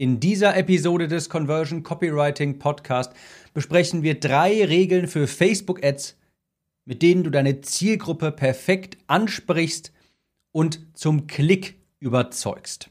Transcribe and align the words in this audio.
In 0.00 0.18
dieser 0.18 0.56
Episode 0.56 1.08
des 1.08 1.28
Conversion 1.28 1.82
Copywriting 1.82 2.58
Podcast 2.58 3.12
besprechen 3.52 4.02
wir 4.02 4.18
drei 4.18 4.64
Regeln 4.64 5.08
für 5.08 5.26
Facebook 5.26 5.84
Ads, 5.84 6.16
mit 6.86 7.02
denen 7.02 7.22
du 7.22 7.28
deine 7.28 7.60
Zielgruppe 7.60 8.32
perfekt 8.32 8.96
ansprichst 9.08 9.92
und 10.52 10.86
zum 10.94 11.26
Klick 11.26 11.74
überzeugst. 11.98 12.88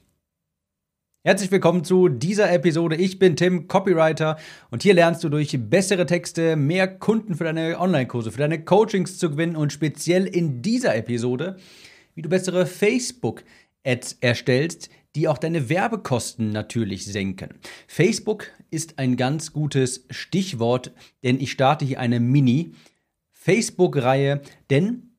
Herzlich 1.24 1.50
willkommen 1.50 1.84
zu 1.84 2.10
dieser 2.10 2.52
Episode. 2.52 2.96
Ich 2.96 3.18
bin 3.18 3.36
Tim, 3.36 3.68
Copywriter, 3.68 4.38
und 4.70 4.84
hier 4.84 4.94
lernst 4.94 5.24
du 5.24 5.30
durch 5.30 5.58
bessere 5.60 6.06
Texte 6.06 6.56
mehr 6.56 6.88
Kunden 6.88 7.34
für 7.34 7.46
deine 7.46 7.80
Online-Kurse, 7.80 8.32
für 8.32 8.38
deine 8.38 8.64
Coachings 8.64 9.18
zu 9.18 9.32
gewinnen 9.32 9.56
und 9.56 9.74
speziell 9.74 10.28
in 10.28 10.62
dieser 10.62 10.96
Episode, 10.96 11.58
wie 12.14 12.22
du 12.22 12.30
bessere 12.30 12.68
Facebook-Ads 12.68 14.18
erstellst, 14.22 14.92
die 15.16 15.28
auch 15.28 15.38
deine 15.38 15.70
Werbekosten 15.70 16.50
natürlich 16.52 17.06
senken. 17.06 17.60
Facebook 17.88 18.48
ist 18.70 19.00
ein 19.00 19.18
ganz 19.18 19.54
gutes 19.54 20.06
Stichwort, 20.10 20.92
denn 21.24 21.40
ich 21.40 21.52
starte 21.52 21.86
hier 21.86 22.00
eine 22.00 22.20
Mini-Facebook-Reihe, 22.20 24.42
denn 24.70 25.14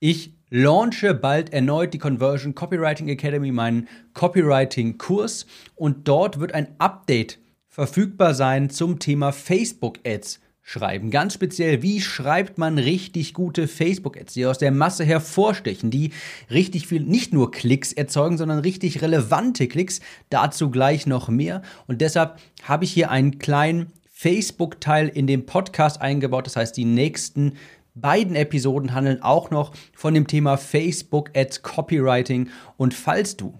ich 0.00 0.34
launche 0.50 1.14
bald 1.14 1.52
erneut 1.52 1.94
die 1.94 1.98
Conversion 1.98 2.54
Copywriting 2.54 3.08
Academy, 3.08 3.52
meinen 3.52 3.88
Copywriting-Kurs 4.14 5.46
und 5.74 6.08
dort 6.08 6.40
wird 6.40 6.54
ein 6.54 6.74
Update 6.78 7.38
verfügbar 7.66 8.34
sein 8.34 8.70
zum 8.70 8.98
Thema 8.98 9.32
Facebook-Ads 9.32 10.40
schreiben. 10.68 11.10
Ganz 11.10 11.32
speziell, 11.32 11.80
wie 11.80 12.02
schreibt 12.02 12.58
man 12.58 12.76
richtig 12.76 13.32
gute 13.32 13.66
Facebook-Ads, 13.66 14.34
die 14.34 14.44
aus 14.44 14.58
der 14.58 14.70
Masse 14.70 15.02
hervorstechen, 15.02 15.90
die 15.90 16.12
richtig 16.50 16.86
viel, 16.86 17.00
nicht 17.00 17.32
nur 17.32 17.50
Klicks 17.50 17.94
erzeugen, 17.94 18.36
sondern 18.36 18.58
richtig 18.58 19.00
relevante 19.00 19.66
Klicks. 19.66 20.00
Dazu 20.28 20.70
gleich 20.70 21.06
noch 21.06 21.30
mehr. 21.30 21.62
Und 21.86 22.02
deshalb 22.02 22.38
habe 22.64 22.84
ich 22.84 22.92
hier 22.92 23.10
einen 23.10 23.38
kleinen 23.38 23.86
Facebook-Teil 24.10 25.08
in 25.08 25.26
dem 25.26 25.46
Podcast 25.46 26.02
eingebaut. 26.02 26.44
Das 26.44 26.56
heißt, 26.56 26.76
die 26.76 26.84
nächsten 26.84 27.54
beiden 27.94 28.36
Episoden 28.36 28.92
handeln 28.92 29.22
auch 29.22 29.50
noch 29.50 29.72
von 29.94 30.12
dem 30.12 30.26
Thema 30.26 30.58
Facebook 30.58 31.30
Ads 31.34 31.62
Copywriting. 31.62 32.50
Und 32.76 32.92
falls 32.92 33.38
du 33.38 33.58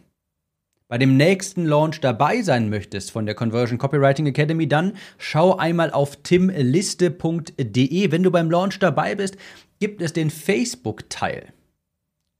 bei 0.88 0.98
dem 0.98 1.16
nächsten 1.16 1.66
Launch 1.66 2.00
dabei 2.00 2.42
sein 2.42 2.70
möchtest 2.70 3.10
von 3.10 3.26
der 3.26 3.34
Conversion 3.34 3.78
Copywriting 3.78 4.26
Academy, 4.26 4.66
dann 4.66 4.94
schau 5.18 5.56
einmal 5.56 5.90
auf 5.90 6.16
timliste.de. 6.16 8.10
Wenn 8.10 8.22
du 8.22 8.30
beim 8.30 8.50
Launch 8.50 8.78
dabei 8.78 9.14
bist, 9.14 9.36
gibt 9.78 10.00
es 10.00 10.14
den 10.14 10.30
Facebook-Teil. 10.30 11.52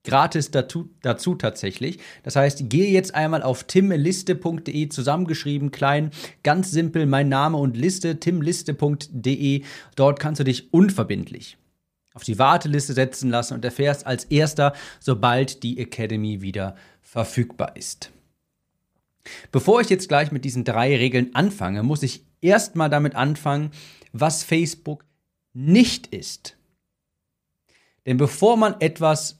Gratis 0.05 0.51
dazu, 0.51 0.89
dazu 1.03 1.35
tatsächlich. 1.35 1.99
Das 2.23 2.37
heißt, 2.37 2.71
gehe 2.71 2.91
jetzt 2.91 3.15
einmal 3.15 3.43
auf 3.43 3.65
timliste.de 3.65 4.89
zusammengeschrieben, 4.89 5.71
klein, 5.71 6.11
ganz 6.43 6.71
simpel, 6.71 7.05
mein 7.05 7.29
Name 7.29 7.59
und 7.59 7.77
Liste, 7.77 8.19
timliste.de. 8.19 9.63
Dort 9.97 10.21
kannst 10.21 10.41
du 10.41 10.45
dich 10.45 10.73
unverbindlich 10.73 11.59
auf 12.15 12.25
die 12.25 12.39
Warteliste 12.39 12.95
setzen 12.95 13.31
lassen 13.31 13.55
und 13.55 13.65
erfährst 13.65 14.07
als 14.07 14.25
erster, 14.25 14.73
sobald 14.99 15.63
die 15.63 15.79
Academy 15.79 16.41
wieder 16.41 16.75
verfügbar 17.01 17.77
ist. 17.77 18.11
Bevor 19.53 19.81
ich 19.81 19.89
jetzt 19.89 20.09
gleich 20.09 20.33
mit 20.33 20.45
diesen 20.45 20.65
drei 20.65 20.97
Regeln 20.97 21.35
anfange, 21.35 21.83
muss 21.83 22.03
ich 22.03 22.25
erstmal 22.41 22.91
damit 22.91 23.15
anfangen, 23.15 23.71
was 24.13 24.45
Facebook 24.45 25.05
nicht 25.53 26.09
ist. 26.09 26.57
Denn 28.07 28.17
bevor 28.17 28.57
man 28.57 28.81
etwas 28.81 29.39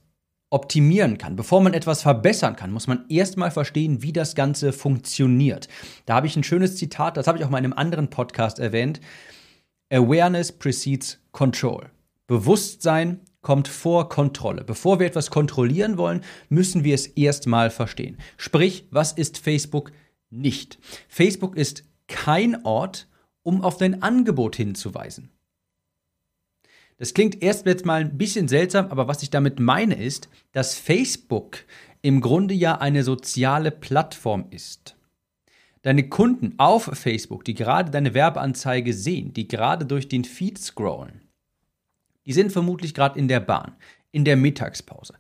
optimieren 0.51 1.19
kann, 1.19 1.37
bevor 1.37 1.61
man 1.61 1.75
etwas 1.75 2.03
verbessern 2.03 2.57
kann, 2.57 2.73
muss 2.73 2.87
man 2.87 3.05
erstmal 3.09 3.51
verstehen, 3.51 4.03
wie 4.03 4.13
das 4.13 4.35
Ganze 4.35 4.73
funktioniert. 4.73 5.69
Da 6.07 6.15
habe 6.15 6.27
ich 6.27 6.37
ein 6.37 6.45
schönes 6.45 6.77
Zitat, 6.77 7.17
das 7.17 7.27
habe 7.27 7.39
ich 7.39 7.45
auch 7.45 7.51
mal 7.51 7.59
in 7.59 7.65
einem 7.65 7.75
anderen 7.75 8.09
Podcast 8.09 8.59
erwähnt. 8.59 9.01
Awareness 9.91 10.53
precedes 10.53 11.19
control. 11.33 11.91
Bewusstsein 12.27 13.21
kommt 13.49 13.67
vor 13.67 14.11
Kontrolle. 14.11 14.63
Bevor 14.63 15.01
wir 15.01 15.07
etwas 15.07 15.31
kontrollieren 15.31 15.97
wollen, 15.97 16.21
müssen 16.51 16.85
wir 16.85 16.95
es 16.95 17.07
erstmal 17.07 17.71
verstehen. 17.71 18.19
Sprich, 18.37 18.87
was 18.91 19.13
ist 19.13 19.39
Facebook 19.39 19.91
nicht? 20.29 20.79
Facebook 21.09 21.57
ist 21.57 21.85
kein 22.09 22.67
Ort, 22.67 23.09
um 23.43 23.63
auf 23.63 23.79
dein 23.79 24.03
Angebot 24.03 24.55
hinzuweisen. 24.55 25.31
Das 26.99 27.15
klingt 27.15 27.43
erst 27.43 27.65
jetzt 27.65 27.87
mal 27.87 28.03
ein 28.03 28.19
bisschen 28.19 28.49
seltsam, 28.49 28.89
aber 28.89 29.09
was 29.09 29.23
ich 29.23 29.31
damit 29.31 29.61
meine 29.61 29.95
ist, 29.95 30.29
dass 30.53 30.75
Facebook 30.75 31.65
im 32.03 32.21
Grunde 32.21 32.53
ja 32.53 32.77
eine 32.77 33.03
soziale 33.03 33.71
Plattform 33.71 34.45
ist. 34.51 34.95
Deine 35.81 36.11
Kunden 36.11 36.53
auf 36.59 36.91
Facebook, 36.93 37.47
die 37.47 37.55
gerade 37.55 37.91
deine 37.91 38.13
Werbeanzeige 38.13 38.93
sehen, 38.93 39.33
die 39.33 39.49
gerade 39.49 39.87
durch 39.87 40.07
den 40.07 40.25
Feed 40.25 40.59
scrollen, 40.59 41.23
die 42.29 42.35
sind 42.35 42.53
vermutlich 42.53 42.93
gerade 42.95 43.19
in 43.19 43.27
der 43.27 43.41
Bahn, 43.41 43.75
in 44.13 44.27
der 44.27 44.37
Mittagspause, 44.37 45.15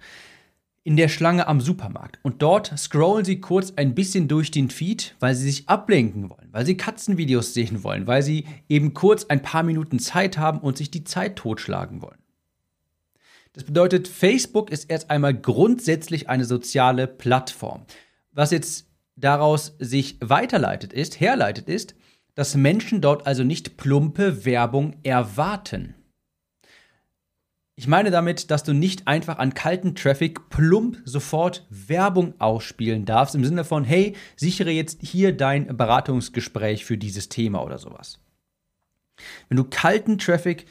in 0.84 0.98
der 0.98 1.08
Schlange 1.08 1.48
am 1.48 1.60
Supermarkt. 1.60 2.18
Und 2.22 2.42
dort 2.42 2.78
scrollen 2.78 3.24
sie 3.24 3.40
kurz 3.40 3.72
ein 3.76 3.94
bisschen 3.94 4.28
durch 4.28 4.50
den 4.50 4.68
Feed, 4.68 5.16
weil 5.18 5.34
sie 5.34 5.44
sich 5.50 5.68
ablenken 5.70 6.28
wollen, 6.28 6.48
weil 6.52 6.66
sie 6.66 6.76
Katzenvideos 6.76 7.54
sehen 7.54 7.82
wollen, 7.82 8.06
weil 8.06 8.22
sie 8.22 8.44
eben 8.68 8.92
kurz 8.92 9.24
ein 9.24 9.40
paar 9.40 9.62
Minuten 9.62 9.98
Zeit 9.98 10.36
haben 10.36 10.60
und 10.60 10.76
sich 10.76 10.90
die 10.90 11.04
Zeit 11.04 11.36
totschlagen 11.36 12.02
wollen. 12.02 12.18
Das 13.54 13.64
bedeutet, 13.64 14.06
Facebook 14.06 14.70
ist 14.70 14.90
erst 14.90 15.10
einmal 15.10 15.32
grundsätzlich 15.32 16.28
eine 16.28 16.44
soziale 16.44 17.06
Plattform. 17.06 17.86
Was 18.32 18.50
jetzt 18.50 18.86
daraus 19.16 19.74
sich 19.78 20.18
weiterleitet 20.20 20.92
ist, 20.92 21.20
herleitet 21.20 21.70
ist, 21.70 21.94
dass 22.34 22.54
Menschen 22.54 23.00
dort 23.00 23.26
also 23.26 23.44
nicht 23.44 23.78
plumpe 23.78 24.44
Werbung 24.44 24.94
erwarten. 25.02 25.94
Ich 27.78 27.86
meine 27.86 28.10
damit, 28.10 28.50
dass 28.50 28.64
du 28.64 28.72
nicht 28.72 29.06
einfach 29.06 29.38
an 29.38 29.54
kalten 29.54 29.94
Traffic 29.94 30.50
plump 30.50 31.00
sofort 31.04 31.64
Werbung 31.70 32.34
ausspielen 32.40 33.04
darfst, 33.04 33.36
im 33.36 33.44
Sinne 33.44 33.62
von, 33.62 33.84
hey, 33.84 34.16
sichere 34.34 34.70
jetzt 34.70 34.98
hier 35.00 35.30
dein 35.30 35.76
Beratungsgespräch 35.76 36.84
für 36.84 36.98
dieses 36.98 37.28
Thema 37.28 37.62
oder 37.62 37.78
sowas. 37.78 38.18
Wenn 39.48 39.58
du 39.58 39.62
kalten 39.62 40.18
Traffic 40.18 40.66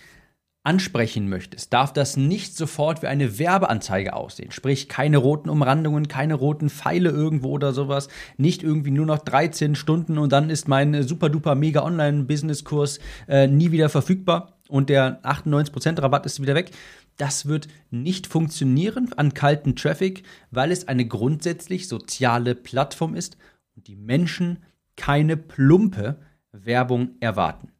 ansprechen 0.63 1.29
möchtest, 1.29 1.71
darf 1.71 1.93
das 1.93 2.17
nicht 2.17 2.57
sofort 2.57 3.01
wie 3.01 3.07
eine 3.07 3.39
Werbeanzeige 3.39 4.13
aussehen. 4.13 4.51
Sprich, 4.51 4.89
keine 4.89 5.15
roten 5.15 5.47
Umrandungen, 5.47 6.09
keine 6.09 6.33
roten 6.33 6.69
Pfeile 6.69 7.11
irgendwo 7.11 7.51
oder 7.51 7.71
sowas. 7.71 8.09
Nicht 8.35 8.63
irgendwie 8.63 8.91
nur 8.91 9.05
noch 9.05 9.19
13 9.19 9.75
Stunden 9.75 10.17
und 10.17 10.33
dann 10.33 10.49
ist 10.49 10.67
mein 10.67 11.03
super 11.03 11.29
duper 11.29 11.55
mega 11.55 11.83
Online-Business-Kurs 11.83 12.99
äh, 13.29 13.47
nie 13.47 13.71
wieder 13.71 13.87
verfügbar 13.87 14.56
und 14.69 14.89
der 14.89 15.21
98% 15.23 16.01
Rabatt 16.01 16.25
ist 16.25 16.41
wieder 16.41 16.55
weg. 16.55 16.71
Das 17.17 17.47
wird 17.47 17.67
nicht 17.89 18.27
funktionieren 18.27 19.11
an 19.13 19.33
kalten 19.33 19.75
Traffic, 19.75 20.23
weil 20.51 20.71
es 20.71 20.87
eine 20.87 21.05
grundsätzlich 21.05 21.87
soziale 21.87 22.55
Plattform 22.55 23.15
ist 23.15 23.37
und 23.75 23.87
die 23.87 23.95
Menschen 23.95 24.63
keine 24.95 25.37
plumpe 25.37 26.19
Werbung 26.51 27.11
erwarten. 27.19 27.71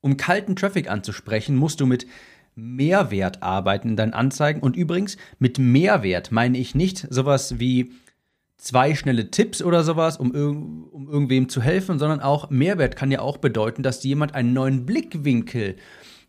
Um 0.00 0.16
kalten 0.16 0.56
Traffic 0.56 0.90
anzusprechen, 0.90 1.56
musst 1.56 1.80
du 1.80 1.86
mit 1.86 2.06
Mehrwert 2.54 3.42
arbeiten 3.42 3.90
in 3.90 3.96
deinen 3.96 4.14
Anzeigen. 4.14 4.60
Und 4.60 4.76
übrigens, 4.76 5.16
mit 5.38 5.58
Mehrwert 5.58 6.32
meine 6.32 6.58
ich 6.58 6.74
nicht 6.74 7.06
sowas 7.10 7.58
wie 7.58 7.92
zwei 8.60 8.94
schnelle 8.94 9.30
Tipps 9.30 9.62
oder 9.62 9.82
sowas, 9.82 10.18
um, 10.18 10.30
um 10.92 11.08
irgendwem 11.08 11.48
zu 11.48 11.62
helfen, 11.62 11.98
sondern 11.98 12.20
auch 12.20 12.50
Mehrwert 12.50 12.94
kann 12.94 13.10
ja 13.10 13.20
auch 13.20 13.38
bedeuten, 13.38 13.82
dass 13.82 14.04
jemand 14.04 14.34
einen 14.34 14.52
neuen 14.52 14.86
Blickwinkel 14.86 15.76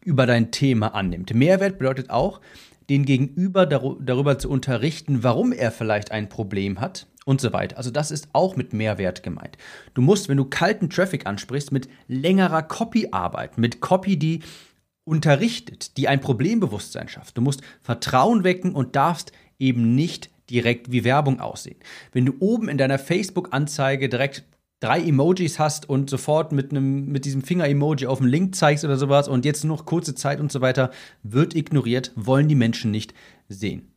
über 0.03 0.25
dein 0.25 0.51
Thema 0.51 0.95
annimmt. 0.95 1.33
Mehrwert 1.33 1.77
bedeutet 1.77 2.09
auch, 2.09 2.41
den 2.89 3.05
Gegenüber 3.05 3.65
dar 3.65 3.95
darüber 3.99 4.39
zu 4.39 4.49
unterrichten, 4.49 5.23
warum 5.23 5.51
er 5.51 5.71
vielleicht 5.71 6.11
ein 6.11 6.29
Problem 6.29 6.81
hat 6.81 7.07
und 7.25 7.39
so 7.39 7.53
weiter. 7.53 7.77
Also 7.77 7.91
das 7.91 8.11
ist 8.11 8.29
auch 8.33 8.55
mit 8.55 8.73
Mehrwert 8.73 9.23
gemeint. 9.23 9.57
Du 9.93 10.01
musst, 10.01 10.27
wenn 10.27 10.37
du 10.37 10.45
kalten 10.45 10.89
Traffic 10.89 11.27
ansprichst, 11.27 11.71
mit 11.71 11.87
längerer 12.07 12.63
Copy 12.63 13.09
arbeiten, 13.11 13.61
mit 13.61 13.81
Copy, 13.81 14.17
die 14.17 14.41
unterrichtet, 15.03 15.97
die 15.97 16.07
ein 16.07 16.21
Problembewusstsein 16.21 17.07
schafft. 17.07 17.37
Du 17.37 17.41
musst 17.41 17.61
Vertrauen 17.81 18.43
wecken 18.43 18.73
und 18.73 18.95
darfst 18.95 19.31
eben 19.59 19.95
nicht 19.95 20.29
direkt 20.51 20.91
wie 20.91 21.03
Werbung 21.03 21.39
aussehen. 21.39 21.77
Wenn 22.11 22.25
du 22.25 22.33
oben 22.39 22.69
in 22.69 22.77
deiner 22.77 22.99
Facebook-Anzeige 22.99 24.09
direkt 24.09 24.43
drei 24.81 24.99
Emojis 25.01 25.59
hast 25.59 25.87
und 25.87 26.09
sofort 26.09 26.51
mit 26.51 26.71
einem 26.71 27.05
mit 27.05 27.25
diesem 27.25 27.41
Finger-Emoji 27.41 28.07
auf 28.07 28.17
den 28.17 28.27
Link 28.27 28.55
zeigst 28.55 28.83
oder 28.83 28.97
sowas 28.97 29.27
und 29.27 29.45
jetzt 29.45 29.63
noch 29.63 29.85
kurze 29.85 30.15
Zeit 30.15 30.39
und 30.39 30.51
so 30.51 30.59
weiter, 30.59 30.91
wird 31.23 31.55
ignoriert, 31.55 32.11
wollen 32.15 32.49
die 32.49 32.55
Menschen 32.55 32.91
nicht 32.91 33.13
sehen. 33.47 33.87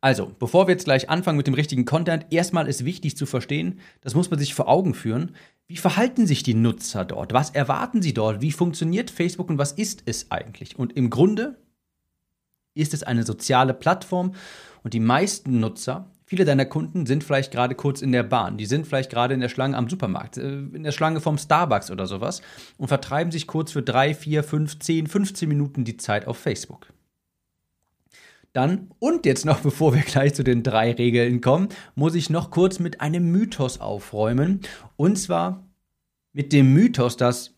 Also, 0.00 0.30
bevor 0.38 0.66
wir 0.66 0.72
jetzt 0.72 0.84
gleich 0.84 1.10
anfangen 1.10 1.36
mit 1.36 1.46
dem 1.46 1.54
richtigen 1.54 1.84
Content, 1.84 2.26
erstmal 2.30 2.68
ist 2.68 2.84
wichtig 2.84 3.16
zu 3.16 3.26
verstehen, 3.26 3.80
das 4.02 4.14
muss 4.14 4.30
man 4.30 4.38
sich 4.38 4.54
vor 4.54 4.68
Augen 4.68 4.94
führen, 4.94 5.34
wie 5.66 5.76
verhalten 5.76 6.26
sich 6.26 6.44
die 6.44 6.54
Nutzer 6.54 7.04
dort? 7.04 7.32
Was 7.32 7.50
erwarten 7.50 8.02
sie 8.02 8.14
dort? 8.14 8.40
Wie 8.40 8.52
funktioniert 8.52 9.10
Facebook 9.10 9.50
und 9.50 9.58
was 9.58 9.72
ist 9.72 10.04
es 10.06 10.30
eigentlich? 10.30 10.78
Und 10.78 10.96
im 10.96 11.10
Grunde 11.10 11.58
ist 12.76 12.94
es 12.94 13.02
eine 13.02 13.24
soziale 13.24 13.74
Plattform 13.74 14.34
und 14.82 14.94
die 14.94 15.00
meisten 15.00 15.58
Nutzer 15.58 16.10
Viele 16.28 16.44
deiner 16.44 16.64
Kunden 16.64 17.06
sind 17.06 17.22
vielleicht 17.22 17.52
gerade 17.52 17.76
kurz 17.76 18.02
in 18.02 18.10
der 18.10 18.24
Bahn, 18.24 18.56
die 18.56 18.66
sind 18.66 18.84
vielleicht 18.84 19.10
gerade 19.10 19.32
in 19.32 19.38
der 19.38 19.48
Schlange 19.48 19.76
am 19.76 19.88
Supermarkt, 19.88 20.38
äh, 20.38 20.58
in 20.58 20.82
der 20.82 20.90
Schlange 20.90 21.20
vom 21.20 21.38
Starbucks 21.38 21.92
oder 21.92 22.06
sowas 22.06 22.42
und 22.78 22.88
vertreiben 22.88 23.30
sich 23.30 23.46
kurz 23.46 23.70
für 23.70 23.82
drei, 23.82 24.12
vier, 24.12 24.42
fünf, 24.42 24.80
zehn, 24.80 25.06
15 25.06 25.48
Minuten 25.48 25.84
die 25.84 25.96
Zeit 25.96 26.26
auf 26.26 26.36
Facebook. 26.36 26.88
Dann, 28.52 28.90
und 28.98 29.24
jetzt 29.24 29.44
noch, 29.44 29.60
bevor 29.62 29.94
wir 29.94 30.02
gleich 30.02 30.34
zu 30.34 30.42
den 30.42 30.64
drei 30.64 30.90
Regeln 30.90 31.40
kommen, 31.40 31.68
muss 31.94 32.16
ich 32.16 32.28
noch 32.28 32.50
kurz 32.50 32.80
mit 32.80 33.00
einem 33.00 33.30
Mythos 33.30 33.80
aufräumen. 33.80 34.62
Und 34.96 35.18
zwar 35.20 35.64
mit 36.32 36.52
dem 36.52 36.72
Mythos, 36.72 37.16
dass 37.16 37.55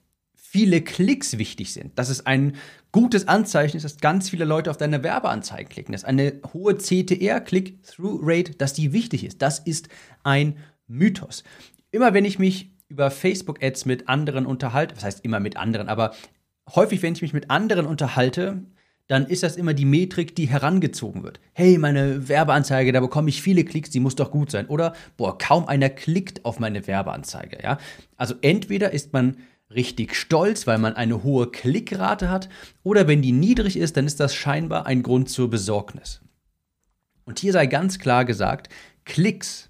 viele 0.50 0.80
Klicks 0.80 1.36
wichtig 1.36 1.74
sind. 1.74 1.98
Das 1.98 2.08
ist 2.08 2.26
ein 2.26 2.56
gutes 2.90 3.28
Anzeichen 3.28 3.76
ist, 3.76 3.82
dass 3.82 3.98
ganz 3.98 4.30
viele 4.30 4.46
Leute 4.46 4.70
auf 4.70 4.78
deine 4.78 5.02
Werbeanzeigen 5.02 5.68
klicken. 5.68 5.92
Das 5.92 6.02
ist 6.02 6.08
eine 6.08 6.40
hohe 6.54 6.78
CTR, 6.78 7.40
Click-Through-Rate, 7.40 8.54
dass 8.54 8.72
die 8.72 8.94
wichtig 8.94 9.24
ist. 9.24 9.42
Das 9.42 9.58
ist 9.58 9.90
ein 10.22 10.56
Mythos. 10.86 11.44
Immer 11.90 12.14
wenn 12.14 12.24
ich 12.24 12.38
mich 12.38 12.70
über 12.88 13.10
Facebook-Ads 13.10 13.84
mit 13.84 14.08
anderen 14.08 14.46
unterhalte, 14.46 14.96
was 14.96 15.04
heißt 15.04 15.22
immer 15.22 15.38
mit 15.38 15.58
anderen, 15.58 15.88
aber 15.88 16.14
häufig, 16.74 17.02
wenn 17.02 17.12
ich 17.12 17.20
mich 17.20 17.34
mit 17.34 17.50
anderen 17.50 17.84
unterhalte, 17.84 18.62
dann 19.06 19.26
ist 19.26 19.42
das 19.42 19.56
immer 19.56 19.74
die 19.74 19.84
Metrik, 19.84 20.34
die 20.34 20.48
herangezogen 20.48 21.24
wird. 21.24 21.40
Hey, 21.52 21.76
meine 21.76 22.28
Werbeanzeige, 22.28 22.92
da 22.92 23.00
bekomme 23.00 23.28
ich 23.28 23.42
viele 23.42 23.64
Klicks, 23.64 23.90
die 23.90 24.00
muss 24.00 24.16
doch 24.16 24.30
gut 24.30 24.50
sein. 24.50 24.66
Oder, 24.66 24.94
boah, 25.18 25.36
kaum 25.36 25.66
einer 25.66 25.90
klickt 25.90 26.44
auf 26.46 26.58
meine 26.58 26.86
Werbeanzeige. 26.86 27.58
Ja? 27.62 27.78
Also 28.16 28.34
entweder 28.40 28.92
ist 28.92 29.12
man 29.12 29.36
richtig 29.70 30.14
stolz, 30.14 30.66
weil 30.66 30.78
man 30.78 30.94
eine 30.94 31.22
hohe 31.22 31.50
Klickrate 31.50 32.30
hat, 32.30 32.48
oder 32.82 33.06
wenn 33.06 33.22
die 33.22 33.32
niedrig 33.32 33.76
ist, 33.76 33.96
dann 33.96 34.06
ist 34.06 34.20
das 34.20 34.34
scheinbar 34.34 34.86
ein 34.86 35.02
Grund 35.02 35.28
zur 35.28 35.50
Besorgnis. 35.50 36.20
Und 37.24 37.38
hier 37.38 37.52
sei 37.52 37.66
ganz 37.66 37.98
klar 37.98 38.24
gesagt, 38.24 38.70
Klicks 39.04 39.68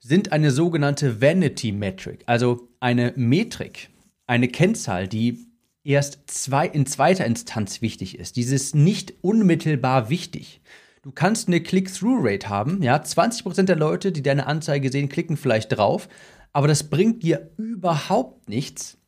sind 0.00 0.32
eine 0.32 0.50
sogenannte 0.50 1.20
Vanity 1.20 1.70
Metric, 1.70 2.24
also 2.26 2.68
eine 2.80 3.12
Metrik, 3.14 3.90
eine 4.26 4.48
Kennzahl, 4.48 5.06
die 5.06 5.46
erst 5.84 6.28
zwei, 6.28 6.66
in 6.66 6.86
zweiter 6.86 7.24
Instanz 7.24 7.82
wichtig 7.82 8.18
ist. 8.18 8.36
Dieses 8.36 8.74
nicht 8.74 9.14
unmittelbar 9.22 10.10
wichtig. 10.10 10.60
Du 11.02 11.10
kannst 11.10 11.48
eine 11.48 11.60
Click-Through-Rate 11.60 12.48
haben, 12.48 12.82
ja, 12.82 12.96
20% 12.96 13.64
der 13.64 13.76
Leute, 13.76 14.12
die 14.12 14.22
deine 14.22 14.46
Anzeige 14.46 14.90
sehen, 14.90 15.08
klicken 15.08 15.36
vielleicht 15.36 15.76
drauf, 15.76 16.08
aber 16.52 16.68
das 16.68 16.90
bringt 16.90 17.22
dir 17.22 17.50
überhaupt 17.56 18.48
nichts, 18.48 18.98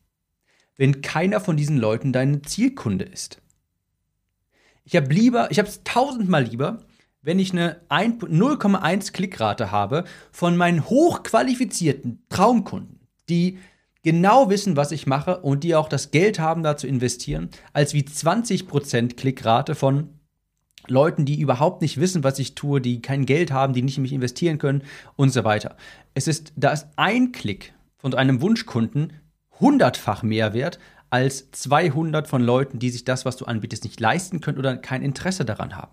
wenn 0.77 1.03
keiner 1.03 1.41
von 1.41 1.57
diesen 1.57 1.79
Leuten 1.79 2.13
dein 2.13 2.43
Zielkunde 2.45 3.05
ist. 3.05 3.41
Ich 4.85 4.97
habe 4.97 5.13
lieber, 5.13 5.51
ich 5.51 5.59
habe 5.59 5.69
es 5.69 5.83
tausendmal 5.85 6.45
lieber, 6.45 6.85
wenn 7.23 7.39
ich 7.39 7.53
eine 7.53 7.81
0,1 7.89 9.13
Klickrate 9.13 9.71
habe 9.71 10.05
von 10.31 10.57
meinen 10.57 10.85
hochqualifizierten 10.85 12.23
Traumkunden, 12.29 13.01
die 13.31 13.59
genau 14.03 14.51
wissen, 14.51 14.77
was 14.77 14.93
ich 14.93 15.07
mache 15.07 15.41
und 15.41 15.65
die 15.65 15.75
auch 15.75 15.89
das 15.89 16.11
Geld 16.11 16.39
haben, 16.39 16.63
da 16.63 16.77
zu 16.77 16.87
investieren, 16.87 17.49
als 17.73 17.95
wie 17.95 18.03
20% 18.03 19.17
Klickrate 19.17 19.75
von 19.75 20.21
Leuten, 20.89 21.25
die 21.25 21.41
überhaupt 21.41 21.83
nicht 21.83 21.99
wissen, 21.99 22.25
was 22.25 22.39
ich 22.39 22.55
tue, 22.55 22.81
die 22.81 23.01
kein 23.01 23.27
Geld 23.27 23.53
haben, 23.53 23.73
die 23.73 23.83
nicht 23.83 23.97
in 23.97 24.03
mich 24.03 24.13
investieren 24.13 24.59
können 24.59 24.83
und 25.17 25.31
so 25.31 25.45
weiter. 25.45 25.77
Es 26.15 26.29
ist, 26.29 26.53
da 26.57 26.73
ist 26.73 26.89
ein 26.97 27.33
Klick 27.33 27.75
von 27.97 28.15
einem 28.15 28.41
Wunschkunden 28.41 29.13
hundertfach 29.61 30.23
mehr 30.23 30.53
wert 30.53 30.79
als 31.11 31.51
200 31.53 32.27
von 32.27 32.43
Leuten, 32.43 32.79
die 32.79 32.91
sich 32.91 33.05
das, 33.05 33.25
was 33.25 33.37
du 33.37 33.45
anbietest, 33.45 33.85
nicht 33.85 34.01
leisten 34.01 34.41
können 34.41 34.59
oder 34.59 34.77
kein 34.77 35.03
Interesse 35.03 35.45
daran 35.45 35.77
haben. 35.77 35.93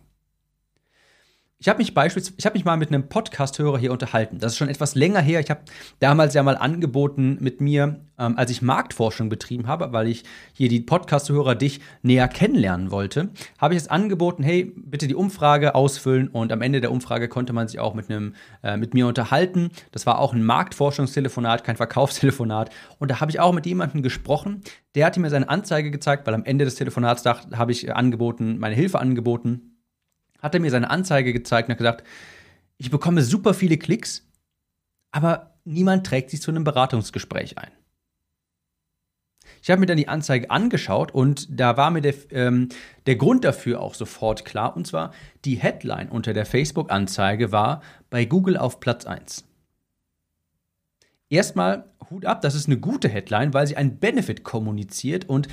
Ich 1.62 1.70
habe 1.70 1.78
mich 1.78 1.94
beispielsweise, 1.94 2.34
ich 2.38 2.46
habe 2.48 2.56
mich 2.56 2.66
mal 2.66 2.76
mit 2.76 2.90
einem 2.90 3.08
Podcast-Hörer 3.08 3.78
hier 3.78 3.92
unterhalten. 3.92 4.40
Das 4.40 4.54
ist 4.54 4.58
schon 4.58 4.68
etwas 4.68 4.96
länger 4.96 5.20
her. 5.20 5.40
Ich 5.42 5.52
habe 5.52 5.62
damals 6.00 6.34
ja 6.34 6.42
mal 6.42 6.58
angeboten 6.58 7.38
mit 7.40 7.62
mir, 7.62 8.00
ähm, 8.18 8.36
als 8.36 8.50
ich 8.50 8.64
Marktforschung 8.64 9.30
betrieben 9.30 9.68
habe, 9.68 9.94
weil 9.94 10.08
ich 10.08 10.24
hier 10.54 10.70
die 10.70 10.80
Podcast-Hörer 10.80 11.54
dich 11.54 11.80
näher 12.02 12.28
kennenlernen 12.28 12.90
wollte, 12.90 13.30
habe 13.60 13.76
ich 13.76 13.80
es 13.80 13.90
angeboten, 13.90 14.42
hey, 14.42 14.74
bitte 14.76 15.08
die 15.08 15.14
Umfrage 15.14 15.76
ausfüllen 15.76 16.30
und 16.30 16.52
am 16.52 16.64
Ende 16.64 16.82
der 16.82 16.92
Umfrage 16.92 17.28
konnte 17.28 17.54
man 17.54 17.68
sich 17.68 17.80
auch 17.80 17.94
mit 17.94 18.10
einem, 18.10 18.34
äh, 18.64 18.76
mit 18.76 18.96
mir 18.96 19.06
unterhalten. 19.06 19.70
Das 19.92 20.08
war 20.08 20.18
auch 20.18 20.34
ein 20.34 20.44
Marktforschungstelefonat, 20.44 21.64
kein 21.64 21.78
Verkaufstelefonat. 21.78 22.72
Und 22.98 23.12
da 23.12 23.22
habe 23.22 23.30
ich 23.30 23.40
auch 23.40 23.54
mit 23.54 23.68
jemandem 23.68 24.02
gesprochen, 24.02 24.62
der 24.96 25.06
hatte 25.06 25.20
mir 25.20 25.30
seine 25.30 25.48
Anzeige 25.48 25.92
gezeigt, 25.92 26.26
weil 26.26 26.34
am 26.34 26.44
Ende 26.44 26.66
des 26.66 26.74
Telefonats 26.74 27.24
habe 27.24 27.72
ich 27.72 27.94
angeboten, 27.96 28.58
meine 28.58 28.74
Hilfe 28.74 29.00
angeboten 29.00 29.71
hat 30.42 30.54
er 30.54 30.60
mir 30.60 30.72
seine 30.72 30.90
Anzeige 30.90 31.34
gezeigt 31.34 31.70
und 31.70 31.74
hat 31.74 31.78
gesagt, 31.78 32.04
ich 32.78 32.90
bekomme 32.90 33.22
super 33.22 33.54
viele 33.54 33.78
Klicks, 33.78 34.28
aber 35.12 35.56
niemand 35.64 36.06
trägt 36.06 36.32
sich 36.32 36.42
zu 36.42 36.52
einem 36.52 36.64
Beratungsgespräch 36.64 37.58
ein. 37.58 37.72
Ich 39.62 39.70
habe 39.70 39.80
mir 39.80 39.86
dann 39.86 39.98
die 39.98 40.08
Anzeige 40.08 40.50
angeschaut 40.50 41.12
und 41.12 41.48
da 41.60 41.78
war 41.78 41.92
mir 41.92 42.02
der, 42.02 42.16
ähm, 42.32 42.70
der 43.06 43.16
Grund 43.16 43.44
dafür 43.44 43.80
auch 43.80 43.94
sofort 43.94 44.44
klar. 44.44 44.76
Und 44.76 44.88
zwar 44.88 45.14
die 45.46 45.56
Headline 45.56 46.10
unter 46.10 46.34
der 46.34 46.46
Facebook-Anzeige 46.46 47.52
war 47.52 47.84
bei 48.10 48.26
Google 48.26 48.58
auf 48.58 48.80
Platz 48.80 49.06
1. 49.06 49.46
Erstmal 51.30 51.86
Hut 52.10 52.26
ab, 52.26 52.42
das 52.42 52.56
ist 52.56 52.68
eine 52.68 52.78
gute 52.78 53.08
Headline, 53.08 53.54
weil 53.54 53.68
sie 53.68 53.78
einen 53.78 53.98
Benefit 53.98 54.44
kommuniziert 54.44 55.30
und 55.30 55.48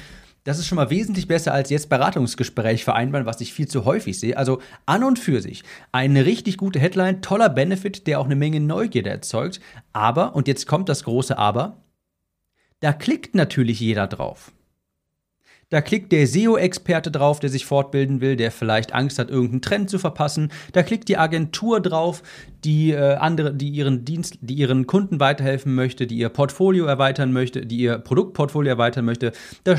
das 0.48 0.58
ist 0.58 0.66
schon 0.66 0.76
mal 0.76 0.88
wesentlich 0.88 1.28
besser 1.28 1.52
als 1.52 1.68
jetzt 1.68 1.90
Beratungsgespräch 1.90 2.82
vereinbaren, 2.82 3.26
was 3.26 3.42
ich 3.42 3.52
viel 3.52 3.68
zu 3.68 3.84
häufig 3.84 4.18
sehe. 4.18 4.34
Also 4.34 4.62
an 4.86 5.04
und 5.04 5.18
für 5.18 5.42
sich 5.42 5.62
eine 5.92 6.24
richtig 6.24 6.56
gute 6.56 6.80
Headline, 6.80 7.20
toller 7.20 7.50
Benefit, 7.50 8.06
der 8.06 8.18
auch 8.18 8.24
eine 8.24 8.34
Menge 8.34 8.58
Neugierde 8.58 9.10
erzeugt. 9.10 9.60
Aber, 9.92 10.34
und 10.34 10.48
jetzt 10.48 10.66
kommt 10.66 10.88
das 10.88 11.04
große 11.04 11.36
Aber, 11.36 11.82
da 12.80 12.94
klickt 12.94 13.34
natürlich 13.34 13.80
jeder 13.80 14.06
drauf. 14.06 14.52
Da 15.70 15.82
klickt 15.82 16.12
der 16.12 16.26
SEO-Experte 16.26 17.10
drauf, 17.10 17.40
der 17.40 17.50
sich 17.50 17.66
fortbilden 17.66 18.22
will, 18.22 18.36
der 18.36 18.50
vielleicht 18.50 18.94
Angst 18.94 19.18
hat, 19.18 19.28
irgendeinen 19.28 19.60
Trend 19.60 19.90
zu 19.90 19.98
verpassen. 19.98 20.50
Da 20.72 20.82
klickt 20.82 21.08
die 21.08 21.18
Agentur 21.18 21.82
drauf, 21.82 22.22
die 22.64 22.92
äh, 22.92 23.16
andere, 23.16 23.52
die 23.52 23.68
ihren 23.68 24.06
Dienst, 24.06 24.38
die 24.40 24.54
ihren 24.54 24.86
Kunden 24.86 25.20
weiterhelfen 25.20 25.74
möchte, 25.74 26.06
die 26.06 26.16
ihr 26.16 26.30
Portfolio 26.30 26.86
erweitern 26.86 27.34
möchte, 27.34 27.66
die 27.66 27.76
ihr 27.76 27.98
Produktportfolio 27.98 28.70
erweitern 28.70 29.04
möchte. 29.04 29.32
Da 29.64 29.74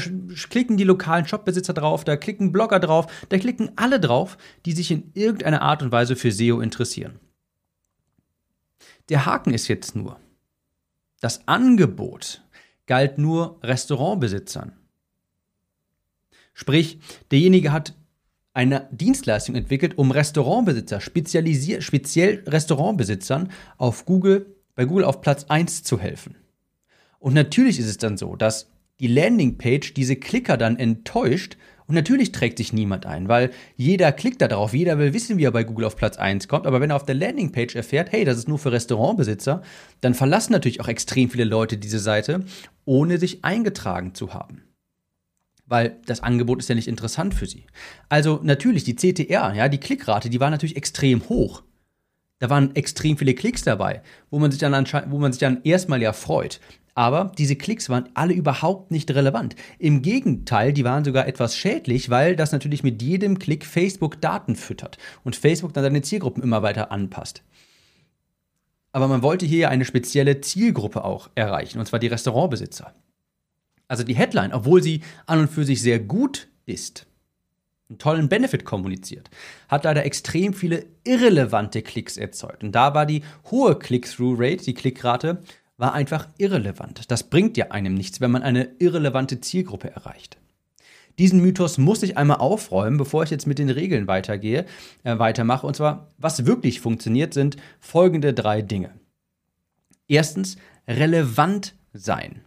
klicken 0.50 0.78
die 0.78 0.84
lokalen 0.84 1.28
Shopbesitzer 1.28 1.74
drauf, 1.74 2.04
da 2.04 2.18
klicken 2.18 2.52
Blogger 2.52 2.80
drauf, 2.80 3.08
da 3.30 3.40
klicken 3.40 3.72
alle 3.76 4.00
drauf, 4.00 4.38
die 4.68 4.74
sich 4.74 4.92
in 4.92 5.10
irgendeiner 5.16 5.64
Art 5.64 5.82
und 5.82 5.92
Weise 5.92 6.16
für 6.16 6.32
SEO 6.32 6.62
interessieren. 6.62 7.20
Der 9.10 9.26
Haken 9.26 9.56
ist 9.56 9.68
jetzt 9.70 9.96
nur, 9.96 10.20
das 11.20 11.48
Angebot 11.48 12.44
galt 12.86 13.18
nur 13.18 13.60
Restaurantbesitzern. 13.64 14.79
Sprich, 16.54 17.00
derjenige 17.32 17.72
hat 17.72 17.94
eine 18.54 18.90
Dienstleistung 18.92 19.56
entwickelt, 19.56 19.98
um 19.98 20.12
Restaurantbesitzer, 20.12 21.00
speziell 21.00 22.44
Restaurantbesitzern 22.46 23.52
auf 23.78 24.06
Google, 24.06 24.56
bei 24.76 24.86
Google 24.86 25.06
auf 25.06 25.22
Platz 25.22 25.46
1 25.46 25.84
zu 25.84 26.00
helfen. 26.00 26.36
Und 27.20 27.34
natürlich 27.34 27.80
ist 27.80 27.88
es 27.88 27.98
dann 27.98 28.18
so, 28.18 28.36
dass 28.36 28.70
die 29.00 29.08
Landingpage 29.08 29.94
diese 29.94 30.16
Klicker 30.16 30.58
dann 30.58 30.78
enttäuscht 30.78 31.58
und 31.88 31.96
natürlich 31.96 32.32
trägt 32.32 32.58
sich 32.58 32.72
niemand 32.72 33.06
ein, 33.06 33.28
weil 33.30 33.50
jeder 33.76 34.12
klickt 34.12 34.42
da 34.42 34.48
drauf, 34.48 34.74
jeder 34.74 35.00
will 35.00 35.14
wissen, 35.14 35.38
wie 35.38 35.46
er 35.46 35.52
bei 35.52 35.64
Google 35.64 35.86
auf 35.86 35.96
Platz 35.96 36.18
1 36.18 36.48
kommt, 36.48 36.68
aber 36.68 36.82
wenn 36.82 36.92
er 36.92 36.96
auf 36.98 37.06
der 37.06 37.16
Landingpage 37.16 37.76
erfährt, 37.76 38.12
hey, 38.12 38.26
das 38.26 38.38
ist 38.38 38.48
nur 38.48 38.60
für 38.60 38.72
Restaurantbesitzer, 38.72 39.64
dann 40.02 40.14
verlassen 40.14 40.52
natürlich 40.52 40.82
auch 40.82 40.88
extrem 40.88 41.30
viele 41.30 41.46
Leute 41.46 41.78
diese 41.78 42.00
Seite, 42.00 42.46
ohne 42.86 43.18
sich 43.18 43.44
eingetragen 43.44 44.14
zu 44.14 44.34
haben 44.34 44.69
weil 45.69 45.97
das 46.06 46.21
Angebot 46.21 46.59
ist 46.59 46.68
ja 46.68 46.76
nicht 46.76 46.88
interessant 46.88 47.33
für 47.33 47.45
sie. 47.45 47.66
Also 48.09 48.40
natürlich 48.44 48.83
die 48.83 48.95
CTR, 48.95 49.54
ja, 49.54 49.69
die 49.69 49.78
Klickrate, 49.78 50.30
die 50.30 50.40
war 50.40 50.49
natürlich 50.49 50.76
extrem 50.76 51.30
hoch. 51.30 51.64
Da 52.40 52.49
waren 52.49 52.76
extrem 52.76 53.18
viele 53.18 53.35
Klicks 53.35 53.64
dabei, 53.64 54.02
wo 54.30 54.40
man 54.40 54.52
sich 54.52 54.59
dann 54.59 54.73
wo 55.09 55.19
man 55.19 55.31
sich 55.31 55.40
dann 55.40 55.61
erstmal 55.64 56.02
ja 56.02 56.14
freut. 56.14 56.59
Aber 56.95 57.31
diese 57.38 57.56
Klicks 57.56 57.90
waren 57.90 58.09
alle 58.14 58.33
überhaupt 58.33 58.92
nicht 58.92 59.11
relevant. 59.11 59.56
Im 59.78 60.02
Gegenteil, 60.02 60.73
die 60.73 60.83
waren 60.83 61.06
sogar 61.06 61.28
etwas 61.28 61.56
schädlich, 61.56 62.09
weil 62.09 62.35
das 62.35 62.52
natürlich 62.52 62.83
mit 62.83 63.02
jedem 63.02 63.40
Klick 63.40 63.66
Facebook 63.66 64.19
Daten 64.19 64.56
füttert 64.56 64.97
und 65.23 65.35
Facebook 65.35 65.73
dann 65.73 65.83
seine 65.83 66.02
Zielgruppen 66.02 66.44
immer 66.44 66.61
weiter 66.61 66.92
anpasst. 66.92 67.44
Aber 68.92 69.07
man 69.07 69.21
wollte 69.21 69.45
hier 69.45 69.69
eine 69.69 69.85
spezielle 69.85 70.42
Zielgruppe 70.42 71.04
auch 71.04 71.30
erreichen, 71.35 71.80
und 71.80 71.85
zwar 71.85 71.99
die 71.99 72.07
Restaurantbesitzer. 72.07 72.94
Also 73.90 74.04
die 74.04 74.16
Headline, 74.16 74.54
obwohl 74.54 74.81
sie 74.81 75.02
an 75.26 75.40
und 75.40 75.50
für 75.50 75.66
sich 75.66 75.81
sehr 75.81 76.00
gut 76.00 76.48
ist, 76.66 77.08
einen 77.90 77.98
tollen 77.98 78.30
Benefit 78.30 78.64
kommuniziert, 78.64 79.30
hat 79.68 79.84
leider 79.84 80.06
extrem 80.06 80.54
viele 80.54 80.86
irrelevante 81.04 81.81
Klicks 81.81 82.16
erzeugt. 82.16 82.64
Und 82.64 82.72
da 82.72 82.94
war 82.94 83.06
die 83.08 83.24
hohe 83.50 83.78
Click-Through-Rate, 83.78 84.64
die 84.64 84.76
Klickrate, 84.76 85.42
war 85.78 85.94
einfach 85.94 86.28
irrelevant. 86.38 87.10
Das 87.10 87.24
bringt 87.24 87.58
ja 87.58 87.72
einem 87.72 87.96
nichts, 87.96 88.22
wenn 88.22 88.31
man 88.31 88.44
eine 88.44 88.69
irrelevante 88.78 89.42
Zielgruppe 89.42 89.90
erreicht. 89.90 90.38
Diesen 91.18 91.42
Mythos 91.42 91.78
muss 91.78 92.04
ich 92.04 92.16
einmal 92.16 92.38
aufräumen, 92.38 92.98
bevor 92.98 93.24
ich 93.24 93.30
jetzt 93.30 93.48
mit 93.48 93.60
den 93.60 93.69
Regeln 93.69 94.08
weitergehe, 94.08 94.66
äh, 95.04 95.18
weitermache. 95.18 95.66
Und 95.66 95.76
zwar, 95.76 96.12
was 96.18 96.46
wirklich 96.46 96.80
funktioniert, 96.80 97.34
sind 97.34 97.58
folgende 97.80 98.34
drei 98.34 98.62
Dinge. 98.62 98.92
Erstens, 100.08 100.58
relevant 100.88 101.76
sein. 101.92 102.42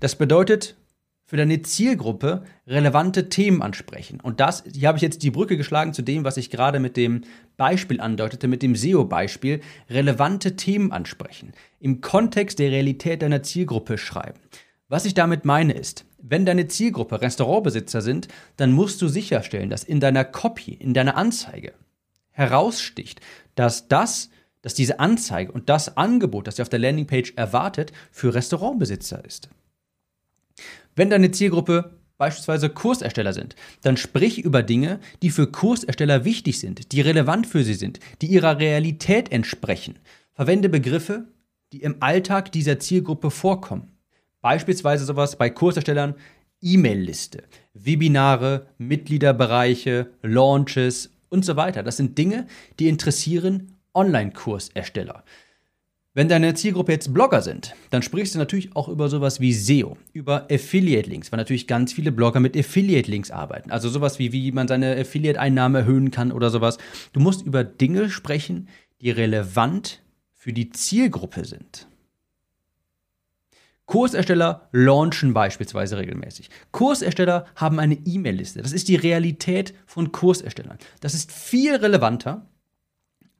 Das 0.00 0.16
bedeutet, 0.16 0.76
für 1.30 1.36
deine 1.36 1.62
Zielgruppe 1.62 2.42
relevante 2.66 3.28
Themen 3.28 3.62
ansprechen. 3.62 4.18
Und 4.20 4.40
das, 4.40 4.64
hier 4.72 4.88
habe 4.88 4.98
ich 4.98 5.02
jetzt 5.02 5.22
die 5.22 5.30
Brücke 5.30 5.56
geschlagen 5.56 5.92
zu 5.92 6.02
dem, 6.02 6.24
was 6.24 6.36
ich 6.36 6.50
gerade 6.50 6.80
mit 6.80 6.96
dem 6.96 7.20
Beispiel 7.56 8.00
andeutete, 8.00 8.48
mit 8.48 8.62
dem 8.62 8.74
SEO-Beispiel, 8.74 9.60
relevante 9.88 10.56
Themen 10.56 10.90
ansprechen. 10.90 11.52
Im 11.78 12.00
Kontext 12.00 12.58
der 12.58 12.72
Realität 12.72 13.22
deiner 13.22 13.44
Zielgruppe 13.44 13.96
schreiben. 13.96 14.40
Was 14.88 15.04
ich 15.04 15.14
damit 15.14 15.44
meine 15.44 15.74
ist, 15.74 16.04
wenn 16.20 16.44
deine 16.44 16.66
Zielgruppe 16.66 17.20
Restaurantbesitzer 17.20 18.00
sind, 18.00 18.26
dann 18.56 18.72
musst 18.72 19.00
du 19.00 19.06
sicherstellen, 19.06 19.70
dass 19.70 19.84
in 19.84 20.00
deiner 20.00 20.24
Copy, 20.24 20.72
in 20.72 20.94
deiner 20.94 21.16
Anzeige 21.16 21.74
heraussticht, 22.32 23.20
dass 23.54 23.86
das, 23.86 24.30
dass 24.62 24.74
diese 24.74 24.98
Anzeige 24.98 25.52
und 25.52 25.68
das 25.68 25.96
Angebot, 25.96 26.48
das 26.48 26.58
ihr 26.58 26.62
auf 26.62 26.68
der 26.68 26.80
Landingpage 26.80 27.34
erwartet, 27.36 27.92
für 28.10 28.34
Restaurantbesitzer 28.34 29.24
ist. 29.24 29.48
Wenn 31.00 31.08
deine 31.08 31.30
Zielgruppe 31.30 31.92
beispielsweise 32.18 32.68
Kursersteller 32.68 33.32
sind, 33.32 33.56
dann 33.80 33.96
sprich 33.96 34.38
über 34.44 34.62
Dinge, 34.62 35.00
die 35.22 35.30
für 35.30 35.50
Kursersteller 35.50 36.26
wichtig 36.26 36.60
sind, 36.60 36.92
die 36.92 37.00
relevant 37.00 37.46
für 37.46 37.64
sie 37.64 37.72
sind, 37.72 38.00
die 38.20 38.26
ihrer 38.26 38.58
Realität 38.58 39.32
entsprechen. 39.32 39.98
Verwende 40.34 40.68
Begriffe, 40.68 41.24
die 41.72 41.80
im 41.80 41.96
Alltag 42.00 42.52
dieser 42.52 42.80
Zielgruppe 42.80 43.30
vorkommen. 43.30 43.92
Beispielsweise 44.42 45.06
sowas 45.06 45.36
bei 45.36 45.48
Kurserstellern 45.48 46.16
E-Mail-Liste, 46.60 47.44
Webinare, 47.72 48.66
Mitgliederbereiche, 48.76 50.10
Launches 50.20 51.14
und 51.30 51.46
so 51.46 51.56
weiter. 51.56 51.82
Das 51.82 51.96
sind 51.96 52.18
Dinge, 52.18 52.46
die 52.78 52.88
interessieren 52.88 53.78
Online-Kursersteller. 53.94 55.24
Wenn 56.12 56.28
deine 56.28 56.54
Zielgruppe 56.54 56.90
jetzt 56.90 57.14
Blogger 57.14 57.40
sind, 57.40 57.76
dann 57.90 58.02
sprichst 58.02 58.34
du 58.34 58.40
natürlich 58.40 58.74
auch 58.74 58.88
über 58.88 59.08
sowas 59.08 59.38
wie 59.38 59.52
SEO, 59.52 59.96
über 60.12 60.48
Affiliate-Links, 60.50 61.30
weil 61.30 61.36
natürlich 61.36 61.68
ganz 61.68 61.92
viele 61.92 62.10
Blogger 62.10 62.40
mit 62.40 62.56
Affiliate-Links 62.56 63.30
arbeiten. 63.30 63.70
Also 63.70 63.88
sowas 63.88 64.18
wie, 64.18 64.32
wie 64.32 64.50
man 64.50 64.66
seine 64.66 64.96
Affiliate-Einnahme 64.96 65.78
erhöhen 65.78 66.10
kann 66.10 66.32
oder 66.32 66.50
sowas. 66.50 66.78
Du 67.12 67.20
musst 67.20 67.46
über 67.46 67.62
Dinge 67.62 68.10
sprechen, 68.10 68.68
die 69.00 69.12
relevant 69.12 70.02
für 70.34 70.52
die 70.52 70.70
Zielgruppe 70.70 71.44
sind. 71.44 71.86
Kursersteller 73.86 74.68
launchen 74.72 75.32
beispielsweise 75.32 75.96
regelmäßig. 75.96 76.50
Kursersteller 76.72 77.46
haben 77.54 77.78
eine 77.78 77.94
E-Mail-Liste. 77.94 78.62
Das 78.62 78.72
ist 78.72 78.88
die 78.88 78.96
Realität 78.96 79.74
von 79.86 80.10
Kurserstellern. 80.10 80.78
Das 81.00 81.14
ist 81.14 81.30
viel 81.30 81.76
relevanter 81.76 82.49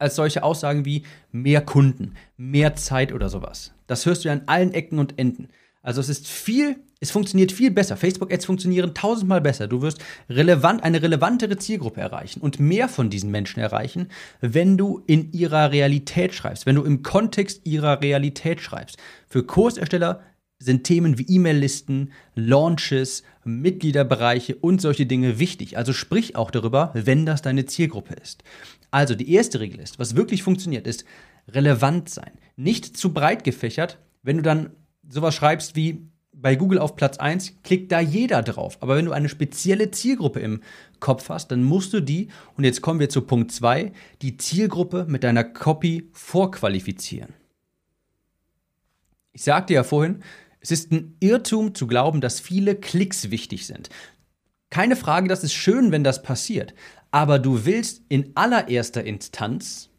als 0.00 0.16
solche 0.16 0.42
Aussagen 0.42 0.84
wie 0.84 1.04
mehr 1.32 1.60
Kunden, 1.60 2.14
mehr 2.36 2.74
Zeit 2.74 3.12
oder 3.12 3.28
sowas. 3.28 3.72
Das 3.86 4.06
hörst 4.06 4.24
du 4.24 4.28
ja 4.28 4.34
an 4.34 4.42
allen 4.46 4.72
Ecken 4.72 4.98
und 4.98 5.18
Enden. 5.18 5.48
Also 5.82 6.00
es 6.00 6.08
ist 6.10 6.28
viel, 6.28 6.76
es 7.00 7.10
funktioniert 7.10 7.52
viel 7.52 7.70
besser. 7.70 7.96
Facebook-Ads 7.96 8.44
funktionieren 8.44 8.94
tausendmal 8.94 9.40
besser. 9.40 9.66
Du 9.66 9.80
wirst 9.80 9.98
relevant, 10.28 10.84
eine 10.84 11.00
relevantere 11.00 11.56
Zielgruppe 11.56 12.00
erreichen 12.00 12.40
und 12.40 12.60
mehr 12.60 12.88
von 12.88 13.08
diesen 13.08 13.30
Menschen 13.30 13.60
erreichen, 13.60 14.08
wenn 14.40 14.76
du 14.76 15.02
in 15.06 15.32
ihrer 15.32 15.72
Realität 15.72 16.34
schreibst, 16.34 16.66
wenn 16.66 16.76
du 16.76 16.84
im 16.84 17.02
Kontext 17.02 17.62
ihrer 17.64 18.02
Realität 18.02 18.60
schreibst. 18.60 18.98
Für 19.28 19.42
Kursersteller 19.44 20.20
sind 20.58 20.84
Themen 20.84 21.18
wie 21.18 21.26
E-Mail-Listen, 21.26 22.12
Launches, 22.34 23.22
Mitgliederbereiche 23.44 24.56
und 24.56 24.82
solche 24.82 25.06
Dinge 25.06 25.38
wichtig. 25.38 25.78
Also 25.78 25.94
sprich 25.94 26.36
auch 26.36 26.50
darüber, 26.50 26.90
wenn 26.92 27.24
das 27.24 27.40
deine 27.40 27.64
Zielgruppe 27.64 28.14
ist. 28.14 28.44
Also 28.90 29.14
die 29.14 29.32
erste 29.32 29.60
Regel 29.60 29.80
ist, 29.80 29.98
was 29.98 30.16
wirklich 30.16 30.42
funktioniert, 30.42 30.86
ist 30.86 31.04
relevant 31.48 32.08
sein. 32.08 32.32
Nicht 32.56 32.96
zu 32.96 33.12
breit 33.12 33.44
gefächert. 33.44 33.98
Wenn 34.22 34.38
du 34.38 34.42
dann 34.42 34.70
sowas 35.08 35.34
schreibst 35.34 35.76
wie 35.76 36.10
bei 36.32 36.56
Google 36.56 36.78
auf 36.78 36.96
Platz 36.96 37.18
1, 37.18 37.62
klickt 37.62 37.92
da 37.92 38.00
jeder 38.00 38.42
drauf. 38.42 38.78
Aber 38.80 38.96
wenn 38.96 39.04
du 39.04 39.12
eine 39.12 39.28
spezielle 39.28 39.90
Zielgruppe 39.90 40.40
im 40.40 40.62
Kopf 40.98 41.28
hast, 41.28 41.48
dann 41.48 41.62
musst 41.62 41.92
du 41.92 42.00
die, 42.00 42.28
und 42.56 42.64
jetzt 42.64 42.82
kommen 42.82 43.00
wir 43.00 43.08
zu 43.08 43.22
Punkt 43.22 43.52
2, 43.52 43.92
die 44.22 44.36
Zielgruppe 44.36 45.06
mit 45.08 45.22
deiner 45.22 45.44
Copy 45.44 46.08
vorqualifizieren. 46.12 47.34
Ich 49.32 49.42
sagte 49.42 49.74
ja 49.74 49.84
vorhin, 49.84 50.22
es 50.60 50.70
ist 50.70 50.92
ein 50.92 51.16
Irrtum 51.20 51.74
zu 51.74 51.86
glauben, 51.86 52.20
dass 52.20 52.40
viele 52.40 52.74
Klicks 52.74 53.30
wichtig 53.30 53.66
sind. 53.66 53.88
Keine 54.70 54.96
Frage, 54.96 55.28
das 55.28 55.44
ist 55.44 55.52
schön, 55.52 55.90
wenn 55.92 56.04
das 56.04 56.22
passiert 56.22 56.74
aber 57.10 57.38
du 57.38 57.64
willst 57.64 58.02
in 58.08 58.30
allererster 58.34 59.04
Instanz 59.04 59.90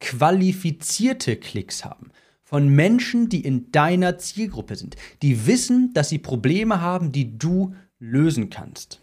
qualifizierte 0.00 1.36
Klicks 1.36 1.84
haben. 1.84 2.10
Von 2.42 2.68
Menschen, 2.68 3.28
die 3.28 3.40
in 3.40 3.72
deiner 3.72 4.18
Zielgruppe 4.18 4.76
sind, 4.76 4.96
die 5.22 5.46
wissen, 5.46 5.92
dass 5.94 6.08
sie 6.08 6.18
Probleme 6.18 6.80
haben, 6.80 7.10
die 7.10 7.36
du 7.38 7.74
lösen 7.98 8.50
kannst. 8.50 9.00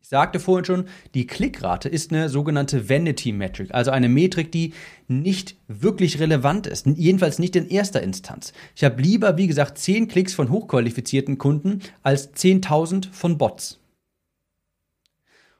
Ich 0.00 0.08
sagte 0.08 0.40
vorhin 0.40 0.64
schon, 0.64 0.84
die 1.12 1.26
Klickrate 1.26 1.90
ist 1.90 2.12
eine 2.12 2.30
sogenannte 2.30 2.88
Vanity 2.88 3.30
Metric, 3.30 3.74
also 3.74 3.90
eine 3.90 4.08
Metrik, 4.08 4.50
die 4.50 4.72
nicht 5.06 5.56
wirklich 5.68 6.18
relevant 6.18 6.66
ist, 6.66 6.86
jedenfalls 6.86 7.38
nicht 7.38 7.54
in 7.56 7.68
erster 7.68 8.02
Instanz. 8.02 8.54
Ich 8.74 8.84
habe 8.84 9.02
lieber, 9.02 9.36
wie 9.36 9.46
gesagt, 9.46 9.76
10 9.76 10.08
Klicks 10.08 10.32
von 10.32 10.48
hochqualifizierten 10.48 11.36
Kunden 11.36 11.80
als 12.02 12.32
10.000 12.34 13.12
von 13.12 13.36
Bots. 13.36 13.80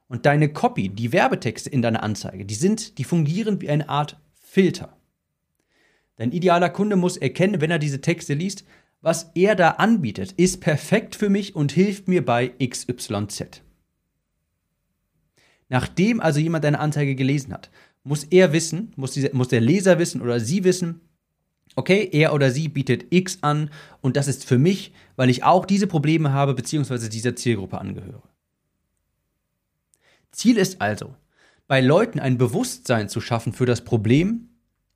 Und 0.09 0.25
deine 0.27 0.49
Copy, 0.49 0.89
die 0.89 1.13
Werbetexte 1.13 1.71
in 1.71 1.83
deiner 1.83 2.03
Anzeige, 2.03 2.45
die 2.45 2.55
sind, 2.55 2.99
die 2.99 3.05
fungieren 3.05 3.61
wie 3.61 3.69
eine 3.69 3.89
Art 3.89 4.19
Filter. 4.33 4.97
Dein 6.17 6.33
idealer 6.33 6.71
Kunde 6.71 6.97
muss 6.97 7.17
erkennen, 7.17 7.61
wenn 7.61 7.71
er 7.71 7.79
diese 7.79 8.01
Texte 8.01 8.35
liest, 8.35 8.65
was 9.01 9.31
er 9.35 9.55
da 9.55 9.73
anbietet, 9.73 10.33
ist 10.33 10.61
perfekt 10.61 11.15
für 11.15 11.29
mich 11.29 11.55
und 11.55 11.71
hilft 11.71 12.09
mir 12.09 12.25
bei 12.25 12.49
XYZ. 12.49 13.63
Nachdem 15.69 16.21
also 16.21 16.41
jemand 16.41 16.65
deine 16.65 16.81
Anzeige 16.81 17.15
gelesen 17.15 17.53
hat, 17.53 17.71
muss 18.03 18.25
er 18.25 18.53
wissen, 18.53 18.93
muss, 18.97 19.13
diese, 19.13 19.35
muss 19.35 19.49
der 19.49 19.61
Leser 19.61 19.99
wissen 19.99 20.23
oder 20.23 20.41
sie 20.41 20.65
wissen, 20.65 21.03
okay, 21.77 22.09
er 22.11 22.33
oder 22.33 22.51
sie 22.51 22.69
bietet 22.69 23.07
X 23.11 23.39
an 23.43 23.71
und 24.01 24.17
das 24.17 24.27
ist 24.27 24.45
für 24.45 24.59
mich, 24.59 24.93
weil 25.17 25.31
ich 25.31 25.45
auch 25.45 25.67
diese 25.67 25.87
Probleme 25.87 26.33
habe 26.33 26.55
bzw. 26.55 27.09
dieser 27.09 27.37
Zielgruppe 27.37 27.79
angehöre. 27.79 28.23
Ziel 30.39 30.57
ist 30.57 30.81
also, 30.81 31.17
bei 31.67 31.81
Leuten 31.81 32.21
ein 32.21 32.39
Bewusstsein 32.39 33.09
zu 33.09 33.21
schaffen 33.21 33.53
für 33.53 33.67
das 33.67 33.83
Problem, 33.83 34.51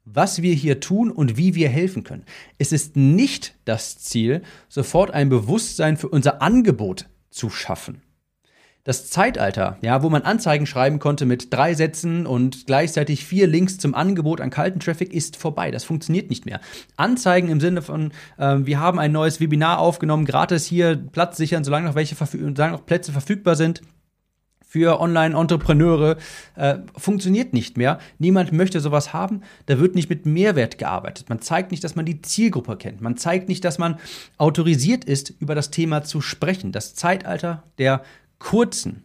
was 0.05 0.41
wir 0.41 0.55
hier 0.55 0.79
tun 0.79 1.11
und 1.11 1.37
wie 1.37 1.57
wir 1.57 1.69
helfen 1.69 2.05
können. 2.05 2.25
Es 2.59 2.71
ist 2.71 2.95
nicht 2.97 3.57
das 3.65 3.99
Ziel, 3.99 4.43
sofort 4.69 5.11
ein 5.11 5.29
Bewusstsein 5.29 5.97
für 5.97 6.09
unser 6.09 6.43
Angebot 6.43 7.07
zu 7.31 7.51
schaffen. 7.51 8.03
Das 8.85 9.11
Zeitalter, 9.11 9.79
ja, 9.81 10.05
wo 10.05 10.11
man 10.11 10.23
Anzeigen 10.23 10.67
schreiben 10.67 11.01
konnte 11.01 11.27
mit 11.27 11.53
drei 11.53 11.75
Sätzen 11.75 12.25
und 12.25 12.67
gleichzeitig 12.67 13.25
vier 13.25 13.49
Links 13.49 13.79
zum 13.79 13.97
Angebot 13.97 14.41
an 14.41 14.51
kalten 14.51 14.79
Traffic, 14.79 15.13
ist 15.13 15.37
vorbei. 15.37 15.73
Das 15.73 15.83
funktioniert 15.83 16.31
nicht 16.31 16.47
mehr. 16.47 16.61
Anzeigen 16.97 17.49
im 17.49 17.61
Sinne 17.61 17.83
von, 17.83 18.13
äh, 18.39 18.59
wir 18.61 18.79
haben 18.79 19.01
ein 19.01 19.11
neues 19.11 19.41
Webinar 19.41 19.81
aufgenommen, 19.81 20.25
gratis 20.25 20.67
hier 20.67 20.97
Platz 20.97 21.37
sichern, 21.37 21.65
solange 21.65 21.89
noch 21.89 21.97
welche 21.97 22.15
solange 22.15 22.73
noch 22.73 22.87
Plätze 22.87 23.11
verfügbar 23.11 23.57
sind 23.57 23.83
für 24.73 25.01
Online-Entrepreneure 25.01 26.17
äh, 26.55 26.79
funktioniert 26.97 27.53
nicht 27.53 27.77
mehr. 27.77 27.99
Niemand 28.19 28.53
möchte 28.53 28.81
sowas 28.81 29.13
haben. 29.13 29.43
Da 29.67 29.79
wird 29.79 29.95
nicht 29.95 30.09
mit 30.09 30.25
Mehrwert 30.25 30.79
gearbeitet. 30.79 31.29
Man 31.29 31.43
zeigt 31.43 31.73
nicht, 31.73 31.85
dass 31.85 31.95
man 31.95 32.07
die 32.07 32.23
Zielgruppe 32.23 32.79
kennt. 32.79 33.03
Man 33.03 33.19
zeigt 33.19 33.51
nicht, 33.51 33.67
dass 33.67 33.77
man 33.77 33.99
autorisiert 34.39 35.05
ist, 35.05 35.29
über 35.29 35.55
das 35.55 35.71
Thema 35.71 36.05
zu 36.05 36.23
sprechen. 36.23 36.73
Das 36.73 36.95
Zeitalter 36.95 37.65
der 37.77 38.03
kurzen, 38.39 39.03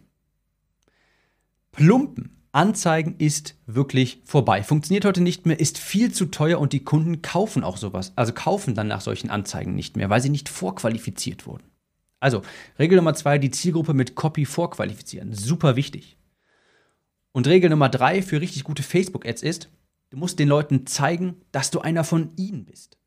plumpen 1.72 2.30
Anzeigen 2.50 3.16
ist 3.18 3.54
wirklich 3.66 4.22
vorbei. 4.24 4.62
Funktioniert 4.62 5.04
heute 5.04 5.20
nicht 5.20 5.44
mehr, 5.44 5.60
ist 5.60 5.76
viel 5.76 6.12
zu 6.12 6.30
teuer 6.30 6.60
und 6.60 6.72
die 6.72 6.82
Kunden 6.82 7.20
kaufen 7.20 7.62
auch 7.62 7.76
sowas. 7.76 8.14
Also 8.16 8.32
kaufen 8.32 8.74
dann 8.74 8.88
nach 8.88 9.02
solchen 9.02 9.28
Anzeigen 9.28 9.74
nicht 9.74 9.98
mehr, 9.98 10.08
weil 10.08 10.22
sie 10.22 10.30
nicht 10.30 10.48
vorqualifiziert 10.48 11.46
wurden. 11.46 11.64
Also, 12.20 12.42
Regel 12.78 12.96
Nummer 12.96 13.14
zwei, 13.14 13.38
die 13.38 13.50
Zielgruppe 13.50 13.94
mit 13.94 14.14
Copy 14.14 14.44
vorqualifizieren. 14.44 15.32
Super 15.32 15.76
wichtig. 15.76 16.16
Und 17.32 17.46
Regel 17.46 17.70
Nummer 17.70 17.88
drei 17.88 18.22
für 18.22 18.40
richtig 18.40 18.64
gute 18.64 18.82
Facebook-Ads 18.82 19.42
ist, 19.42 19.70
du 20.10 20.16
musst 20.16 20.38
den 20.38 20.48
Leuten 20.48 20.86
zeigen, 20.86 21.36
dass 21.52 21.70
du 21.70 21.80
einer 21.80 22.02
von 22.02 22.32
ihnen 22.36 22.64
bist. 22.64 22.98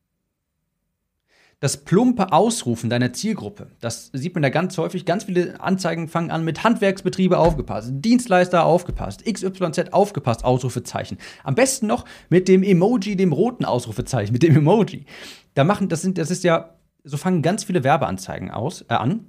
Das 1.60 1.77
plumpe 1.77 2.32
Ausrufen 2.32 2.89
deiner 2.89 3.13
Zielgruppe, 3.13 3.68
das 3.82 4.10
sieht 4.13 4.34
man 4.34 4.41
da 4.41 4.50
ganz 4.50 4.75
häufig. 4.80 5.06
Ganz 5.06 5.25
viele 5.25 5.62
Anzeigen 5.62 6.08
fangen 6.08 6.32
an 6.32 6.44
mit 6.44 6.63
Handwerksbetriebe 6.63 7.38
aufgepasst, 7.38 7.91
Dienstleister 7.94 8.65
aufgepasst, 8.65 9.25
XYZ 9.32 9.94
aufgepasst, 9.94 10.44
Ausrufezeichen. 10.44 11.20
Am 11.44 11.53
besten 11.53 11.86
noch 11.86 12.06
mit 12.30 12.48
dem 12.48 12.63
Emoji, 12.63 13.15
dem 13.15 13.32
roten 13.32 13.63
Ausrufezeichen, 13.65 14.34
mit 14.34 14.41
dem 14.41 14.56
Emoji. 14.56 15.06
Da 15.53 15.63
machen, 15.63 15.88
das 15.88 16.01
sind, 16.01 16.18
das 16.18 16.32
ist 16.32 16.44
ja 16.44 16.80
so 17.03 17.17
fangen 17.17 17.41
ganz 17.41 17.63
viele 17.63 17.84
Werbeanzeigen 17.84 18.51
aus, 18.51 18.84
äh, 18.89 18.93
an. 18.93 19.25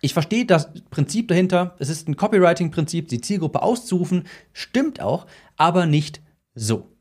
Ich 0.00 0.12
verstehe 0.12 0.44
das 0.44 0.72
Prinzip 0.90 1.28
dahinter. 1.28 1.76
Es 1.78 1.88
ist 1.88 2.08
ein 2.08 2.16
Copywriting-Prinzip, 2.16 3.08
die 3.08 3.20
Zielgruppe 3.20 3.62
auszurufen. 3.62 4.24
Stimmt 4.52 5.00
auch, 5.00 5.26
aber 5.56 5.86
nicht 5.86 6.20
so. 6.54 6.94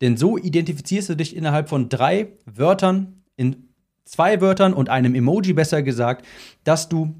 Denn 0.00 0.16
so 0.16 0.38
identifizierst 0.38 1.10
du 1.10 1.16
dich 1.16 1.36
innerhalb 1.36 1.68
von 1.68 1.88
drei 1.88 2.32
Wörtern, 2.46 3.24
in 3.36 3.68
zwei 4.04 4.40
Wörtern 4.40 4.72
und 4.72 4.88
einem 4.88 5.14
Emoji 5.14 5.52
besser 5.52 5.82
gesagt, 5.82 6.26
dass 6.64 6.88
du, 6.88 7.14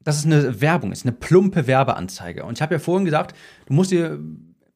dass 0.00 0.18
es 0.18 0.26
eine 0.26 0.60
Werbung 0.60 0.90
ist, 0.90 1.06
eine 1.06 1.12
plumpe 1.12 1.66
Werbeanzeige. 1.66 2.44
Und 2.44 2.58
ich 2.58 2.62
habe 2.62 2.74
ja 2.74 2.78
vorhin 2.80 3.04
gesagt, 3.04 3.36
du 3.66 3.72
musst 3.74 3.92
dir, 3.92 4.18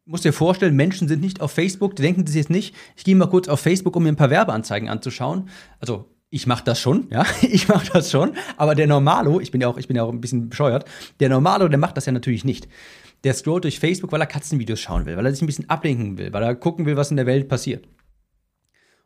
musst 0.05 0.25
dir 0.25 0.33
vorstellen, 0.33 0.77
Menschen 0.77 1.09
sind 1.09 1.21
nicht 1.21 1.41
auf 1.41 1.51
Facebook, 1.51 1.97
die 1.97 2.03
denken 2.03 2.27
sich 2.27 2.37
jetzt 2.37 2.51
nicht, 2.51 2.75
ich 2.97 3.05
gehe 3.05 3.17
mal 3.17 3.29
kurz 3.29 3.49
auf 3.49 3.61
Facebook, 3.61 3.97
um 3.97 4.05
mir 4.05 4.11
ein 4.11 4.17
paar 4.17 4.31
Werbeanzeigen 4.31 4.89
anzuschauen. 4.89 5.49
Also 5.81 6.09
ich 6.33 6.47
mache 6.47 6.65
das 6.65 6.81
schon, 6.81 7.07
ja, 7.11 7.25
ich 7.43 7.69
mache 7.69 7.93
das 7.93 8.11
schon, 8.11 8.33
aber 8.57 8.75
der 8.75 8.87
Normalo, 8.87 9.39
ich 9.39 9.51
bin 9.51 9.61
ja 9.61 9.69
auch, 9.69 9.77
ich 9.77 9.87
bin 9.87 9.97
ja 9.97 10.03
auch 10.03 10.11
ein 10.11 10.21
bisschen 10.21 10.49
bescheuert, 10.49 10.87
der 11.21 11.29
Normalo, 11.29 11.69
der 11.69 11.79
macht 11.79 11.97
das 11.97 12.07
ja 12.07 12.13
natürlich 12.13 12.45
nicht. 12.45 12.67
Der 13.23 13.35
scrollt 13.35 13.63
durch 13.65 13.79
Facebook, 13.79 14.11
weil 14.11 14.21
er 14.21 14.27
Katzenvideos 14.27 14.81
schauen 14.81 15.07
will, 15.07 15.17
weil 15.17 15.27
er 15.27 15.33
sich 15.33 15.43
ein 15.43 15.47
bisschen 15.47 15.71
ablenken 15.71 16.19
will, 16.19 16.33
weil 16.33 16.43
er 16.43 16.57
gucken 16.57 16.87
will, 16.87 16.97
was 16.97 17.11
in 17.11 17.19
der 17.19 17.27
Welt 17.27 17.49
passiert. 17.49 17.87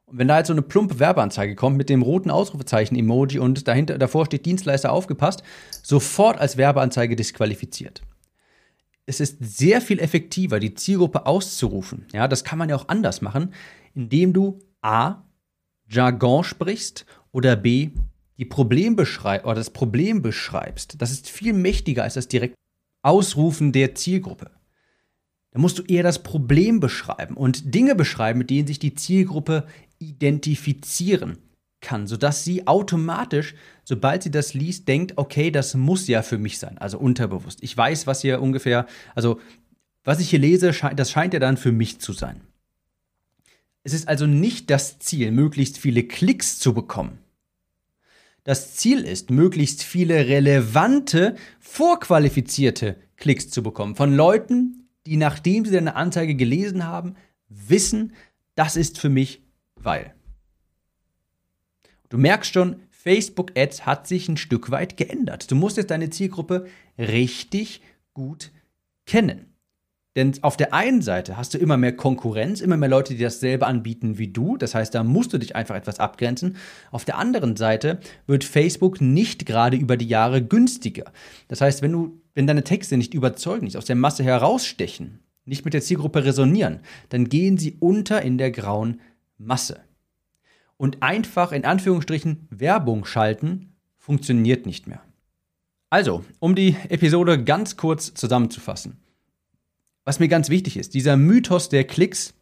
Und 0.06 0.18
wenn 0.18 0.28
da 0.28 0.38
jetzt 0.38 0.46
so 0.46 0.54
eine 0.54 0.62
plumpe 0.62 1.00
Werbeanzeige 1.00 1.56
kommt 1.56 1.76
mit 1.76 1.90
dem 1.90 2.00
roten 2.00 2.30
Ausrufezeichen-Emoji 2.30 3.40
und 3.40 3.66
dahinter, 3.66 3.98
davor 3.98 4.24
steht 4.26 4.46
Dienstleister 4.46 4.92
aufgepasst, 4.92 5.42
sofort 5.82 6.38
als 6.38 6.56
Werbeanzeige 6.56 7.16
disqualifiziert. 7.16 8.02
Es 9.04 9.18
ist 9.20 9.38
sehr 9.40 9.80
viel 9.80 9.98
effektiver, 9.98 10.60
die 10.60 10.74
Zielgruppe 10.74 11.26
auszurufen. 11.26 12.06
Ja, 12.12 12.28
das 12.28 12.44
kann 12.44 12.58
man 12.58 12.68
ja 12.68 12.76
auch 12.76 12.88
anders 12.88 13.20
machen, 13.20 13.52
indem 13.94 14.32
du 14.32 14.60
A, 14.80 15.25
Jargon 15.88 16.44
sprichst 16.44 17.06
oder 17.32 17.56
B, 17.56 17.90
die 18.38 18.44
Problembeschrei 18.44 19.44
oder 19.44 19.54
das 19.54 19.70
Problem 19.70 20.22
beschreibst. 20.22 21.00
Das 21.00 21.10
ist 21.10 21.28
viel 21.28 21.52
mächtiger 21.52 22.02
als 22.02 22.14
das 22.14 22.28
direkt 22.28 22.54
Ausrufen 23.02 23.72
der 23.72 23.94
Zielgruppe. 23.94 24.50
Da 25.52 25.60
musst 25.60 25.78
du 25.78 25.82
eher 25.84 26.02
das 26.02 26.22
Problem 26.22 26.80
beschreiben 26.80 27.36
und 27.36 27.74
Dinge 27.74 27.94
beschreiben, 27.94 28.40
mit 28.40 28.50
denen 28.50 28.66
sich 28.66 28.78
die 28.78 28.94
Zielgruppe 28.94 29.66
identifizieren 29.98 31.38
kann, 31.80 32.06
sodass 32.06 32.44
sie 32.44 32.66
automatisch, 32.66 33.54
sobald 33.84 34.22
sie 34.22 34.30
das 34.30 34.54
liest, 34.54 34.88
denkt, 34.88 35.14
okay, 35.16 35.50
das 35.50 35.74
muss 35.74 36.08
ja 36.08 36.22
für 36.22 36.36
mich 36.36 36.58
sein, 36.58 36.78
also 36.78 36.98
unterbewusst. 36.98 37.62
Ich 37.62 37.76
weiß, 37.76 38.06
was 38.06 38.22
hier 38.22 38.42
ungefähr, 38.42 38.86
also 39.14 39.40
was 40.04 40.20
ich 40.20 40.30
hier 40.30 40.38
lese, 40.38 40.72
das 40.94 41.10
scheint 41.10 41.32
ja 41.32 41.40
dann 41.40 41.56
für 41.56 41.72
mich 41.72 42.00
zu 42.00 42.12
sein. 42.12 42.40
Es 43.86 43.92
ist 43.92 44.08
also 44.08 44.26
nicht 44.26 44.68
das 44.70 44.98
Ziel, 44.98 45.30
möglichst 45.30 45.78
viele 45.78 46.02
Klicks 46.02 46.58
zu 46.58 46.74
bekommen. 46.74 47.20
Das 48.42 48.74
Ziel 48.74 49.04
ist, 49.04 49.30
möglichst 49.30 49.84
viele 49.84 50.26
relevante, 50.26 51.36
vorqualifizierte 51.60 52.96
Klicks 53.16 53.48
zu 53.48 53.62
bekommen. 53.62 53.94
Von 53.94 54.12
Leuten, 54.12 54.88
die 55.06 55.16
nachdem 55.16 55.64
sie 55.64 55.70
deine 55.70 55.94
Anzeige 55.94 56.34
gelesen 56.34 56.84
haben, 56.84 57.14
wissen, 57.48 58.14
das 58.56 58.74
ist 58.74 58.98
für 58.98 59.08
mich 59.08 59.44
weil. 59.76 60.12
Du 62.08 62.18
merkst 62.18 62.52
schon, 62.52 62.82
Facebook 62.90 63.56
Ads 63.56 63.86
hat 63.86 64.08
sich 64.08 64.28
ein 64.28 64.36
Stück 64.36 64.72
weit 64.72 64.96
geändert. 64.96 65.48
Du 65.48 65.54
musst 65.54 65.76
jetzt 65.76 65.92
deine 65.92 66.10
Zielgruppe 66.10 66.66
richtig 66.98 67.82
gut 68.14 68.50
kennen. 69.06 69.55
Denn 70.16 70.32
auf 70.40 70.56
der 70.56 70.72
einen 70.72 71.02
Seite 71.02 71.36
hast 71.36 71.52
du 71.52 71.58
immer 71.58 71.76
mehr 71.76 71.94
Konkurrenz, 71.94 72.62
immer 72.62 72.78
mehr 72.78 72.88
Leute, 72.88 73.14
die 73.14 73.22
dasselbe 73.22 73.66
anbieten 73.66 74.16
wie 74.16 74.28
du. 74.28 74.56
Das 74.56 74.74
heißt, 74.74 74.94
da 74.94 75.04
musst 75.04 75.34
du 75.34 75.38
dich 75.38 75.54
einfach 75.54 75.76
etwas 75.76 76.00
abgrenzen. 76.00 76.56
Auf 76.90 77.04
der 77.04 77.18
anderen 77.18 77.54
Seite 77.54 78.00
wird 78.26 78.42
Facebook 78.42 79.02
nicht 79.02 79.44
gerade 79.44 79.76
über 79.76 79.98
die 79.98 80.08
Jahre 80.08 80.42
günstiger. 80.42 81.12
Das 81.48 81.60
heißt, 81.60 81.82
wenn 81.82 81.92
du, 81.92 82.20
wenn 82.34 82.46
deine 82.46 82.64
Texte 82.64 82.96
nicht 82.96 83.12
überzeugen, 83.12 83.66
nicht 83.66 83.76
aus 83.76 83.84
der 83.84 83.94
Masse 83.94 84.24
herausstechen, 84.24 85.20
nicht 85.44 85.66
mit 85.66 85.74
der 85.74 85.82
Zielgruppe 85.82 86.24
resonieren, 86.24 86.80
dann 87.10 87.28
gehen 87.28 87.58
sie 87.58 87.76
unter 87.78 88.22
in 88.22 88.38
der 88.38 88.50
grauen 88.50 89.02
Masse. 89.36 89.80
Und 90.78 91.02
einfach 91.02 91.52
in 91.52 91.66
Anführungsstrichen 91.66 92.48
Werbung 92.48 93.04
schalten 93.04 93.74
funktioniert 93.98 94.64
nicht 94.64 94.86
mehr. 94.86 95.02
Also, 95.90 96.24
um 96.38 96.54
die 96.54 96.74
Episode 96.88 97.44
ganz 97.44 97.76
kurz 97.76 98.14
zusammenzufassen 98.14 98.96
was 100.06 100.20
mir 100.20 100.28
ganz 100.28 100.48
wichtig 100.48 100.78
ist, 100.78 100.94
dieser 100.94 101.18
Mythos 101.18 101.68
der 101.68 101.84
Klicks, 101.84 102.32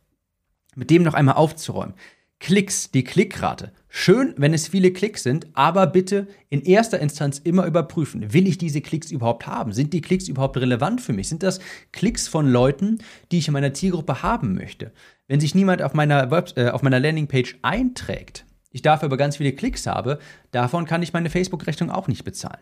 mit 0.76 0.90
dem 0.90 1.02
noch 1.02 1.14
einmal 1.14 1.34
aufzuräumen. 1.34 1.94
Klicks, 2.38 2.90
die 2.90 3.04
Klickrate. 3.04 3.72
Schön, 3.88 4.34
wenn 4.36 4.52
es 4.52 4.68
viele 4.68 4.92
Klicks 4.92 5.22
sind, 5.22 5.46
aber 5.54 5.86
bitte 5.86 6.26
in 6.50 6.60
erster 6.60 6.98
Instanz 6.98 7.38
immer 7.38 7.64
überprüfen. 7.64 8.34
Will 8.34 8.46
ich 8.46 8.58
diese 8.58 8.82
Klicks 8.82 9.10
überhaupt 9.10 9.46
haben? 9.46 9.72
Sind 9.72 9.94
die 9.94 10.02
Klicks 10.02 10.28
überhaupt 10.28 10.58
relevant 10.58 11.00
für 11.00 11.14
mich? 11.14 11.28
Sind 11.28 11.42
das 11.42 11.58
Klicks 11.92 12.28
von 12.28 12.46
Leuten, 12.46 12.98
die 13.32 13.38
ich 13.38 13.48
in 13.48 13.54
meiner 13.54 13.72
Zielgruppe 13.72 14.22
haben 14.22 14.54
möchte? 14.54 14.92
Wenn 15.26 15.40
sich 15.40 15.54
niemand 15.54 15.80
auf 15.80 15.94
meiner, 15.94 16.30
Web 16.30 16.52
äh, 16.56 16.68
auf 16.68 16.82
meiner 16.82 17.00
Landingpage 17.00 17.56
einträgt, 17.62 18.44
ich 18.72 18.82
dafür 18.82 19.06
aber 19.06 19.16
ganz 19.16 19.38
viele 19.38 19.52
Klicks 19.52 19.86
habe, 19.86 20.18
davon 20.50 20.84
kann 20.84 21.02
ich 21.02 21.14
meine 21.14 21.30
Facebook-Rechnung 21.30 21.90
auch 21.90 22.08
nicht 22.08 22.24
bezahlen. 22.24 22.60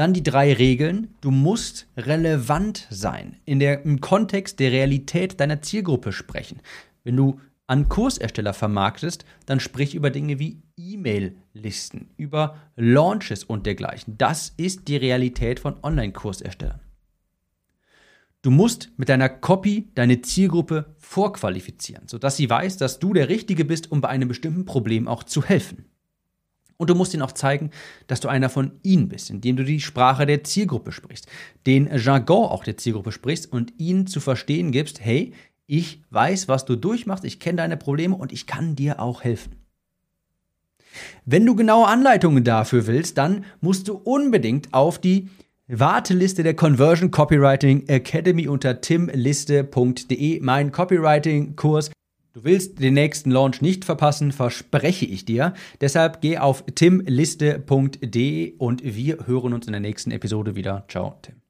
Dann 0.00 0.14
die 0.14 0.22
drei 0.22 0.54
Regeln. 0.54 1.08
Du 1.20 1.30
musst 1.30 1.86
relevant 1.94 2.86
sein, 2.88 3.36
in 3.44 3.60
der, 3.60 3.84
im 3.84 4.00
Kontext 4.00 4.58
der 4.58 4.72
Realität 4.72 5.38
deiner 5.40 5.60
Zielgruppe 5.60 6.12
sprechen. 6.12 6.62
Wenn 7.04 7.16
du 7.16 7.38
an 7.66 7.90
Kursersteller 7.90 8.54
vermarktest, 8.54 9.26
dann 9.44 9.60
sprich 9.60 9.94
über 9.94 10.08
Dinge 10.08 10.38
wie 10.38 10.62
E-Mail-Listen, 10.78 12.08
über 12.16 12.56
Launches 12.76 13.44
und 13.44 13.66
dergleichen. 13.66 14.16
Das 14.16 14.54
ist 14.56 14.88
die 14.88 14.96
Realität 14.96 15.60
von 15.60 15.76
Online-Kurserstellern. 15.82 16.80
Du 18.40 18.50
musst 18.50 18.92
mit 18.96 19.10
deiner 19.10 19.28
Copy 19.28 19.90
deine 19.94 20.22
Zielgruppe 20.22 20.94
vorqualifizieren, 20.96 22.08
sodass 22.08 22.38
sie 22.38 22.48
weiß, 22.48 22.78
dass 22.78 23.00
du 23.00 23.12
der 23.12 23.28
Richtige 23.28 23.66
bist, 23.66 23.92
um 23.92 24.00
bei 24.00 24.08
einem 24.08 24.28
bestimmten 24.28 24.64
Problem 24.64 25.08
auch 25.08 25.24
zu 25.24 25.44
helfen. 25.44 25.89
Und 26.80 26.88
du 26.88 26.94
musst 26.94 27.12
ihnen 27.12 27.22
auch 27.22 27.32
zeigen, 27.32 27.72
dass 28.06 28.20
du 28.20 28.28
einer 28.28 28.48
von 28.48 28.72
ihnen 28.82 29.10
bist, 29.10 29.28
indem 29.28 29.56
du 29.56 29.64
die 29.64 29.80
Sprache 29.80 30.24
der 30.24 30.44
Zielgruppe 30.44 30.92
sprichst, 30.92 31.26
den 31.66 31.90
Jargon 31.94 32.46
auch 32.46 32.64
der 32.64 32.78
Zielgruppe 32.78 33.12
sprichst 33.12 33.52
und 33.52 33.74
ihnen 33.76 34.06
zu 34.06 34.18
verstehen 34.18 34.72
gibst, 34.72 34.98
hey, 34.98 35.34
ich 35.66 36.00
weiß, 36.08 36.48
was 36.48 36.64
du 36.64 36.76
durchmachst, 36.76 37.26
ich 37.26 37.38
kenne 37.38 37.58
deine 37.58 37.76
Probleme 37.76 38.16
und 38.16 38.32
ich 38.32 38.46
kann 38.46 38.76
dir 38.76 38.98
auch 38.98 39.24
helfen. 39.24 39.56
Wenn 41.26 41.44
du 41.44 41.54
genaue 41.54 41.86
Anleitungen 41.86 42.44
dafür 42.44 42.86
willst, 42.86 43.18
dann 43.18 43.44
musst 43.60 43.86
du 43.86 43.96
unbedingt 43.96 44.72
auf 44.72 44.98
die 44.98 45.28
Warteliste 45.68 46.42
der 46.42 46.54
Conversion 46.54 47.10
Copywriting 47.10 47.88
Academy 47.88 48.48
unter 48.48 48.80
timliste.de, 48.80 50.40
mein 50.40 50.72
Copywriting-Kurs 50.72 51.90
Du 52.32 52.44
willst 52.44 52.78
den 52.80 52.94
nächsten 52.94 53.32
Launch 53.32 53.60
nicht 53.60 53.84
verpassen, 53.84 54.30
verspreche 54.30 55.04
ich 55.04 55.24
dir. 55.24 55.52
Deshalb 55.80 56.20
geh 56.20 56.38
auf 56.38 56.64
timliste.de 56.64 58.54
und 58.56 58.82
wir 58.84 59.26
hören 59.26 59.52
uns 59.52 59.66
in 59.66 59.72
der 59.72 59.80
nächsten 59.80 60.12
Episode 60.12 60.54
wieder. 60.54 60.84
Ciao, 60.88 61.18
Tim. 61.22 61.49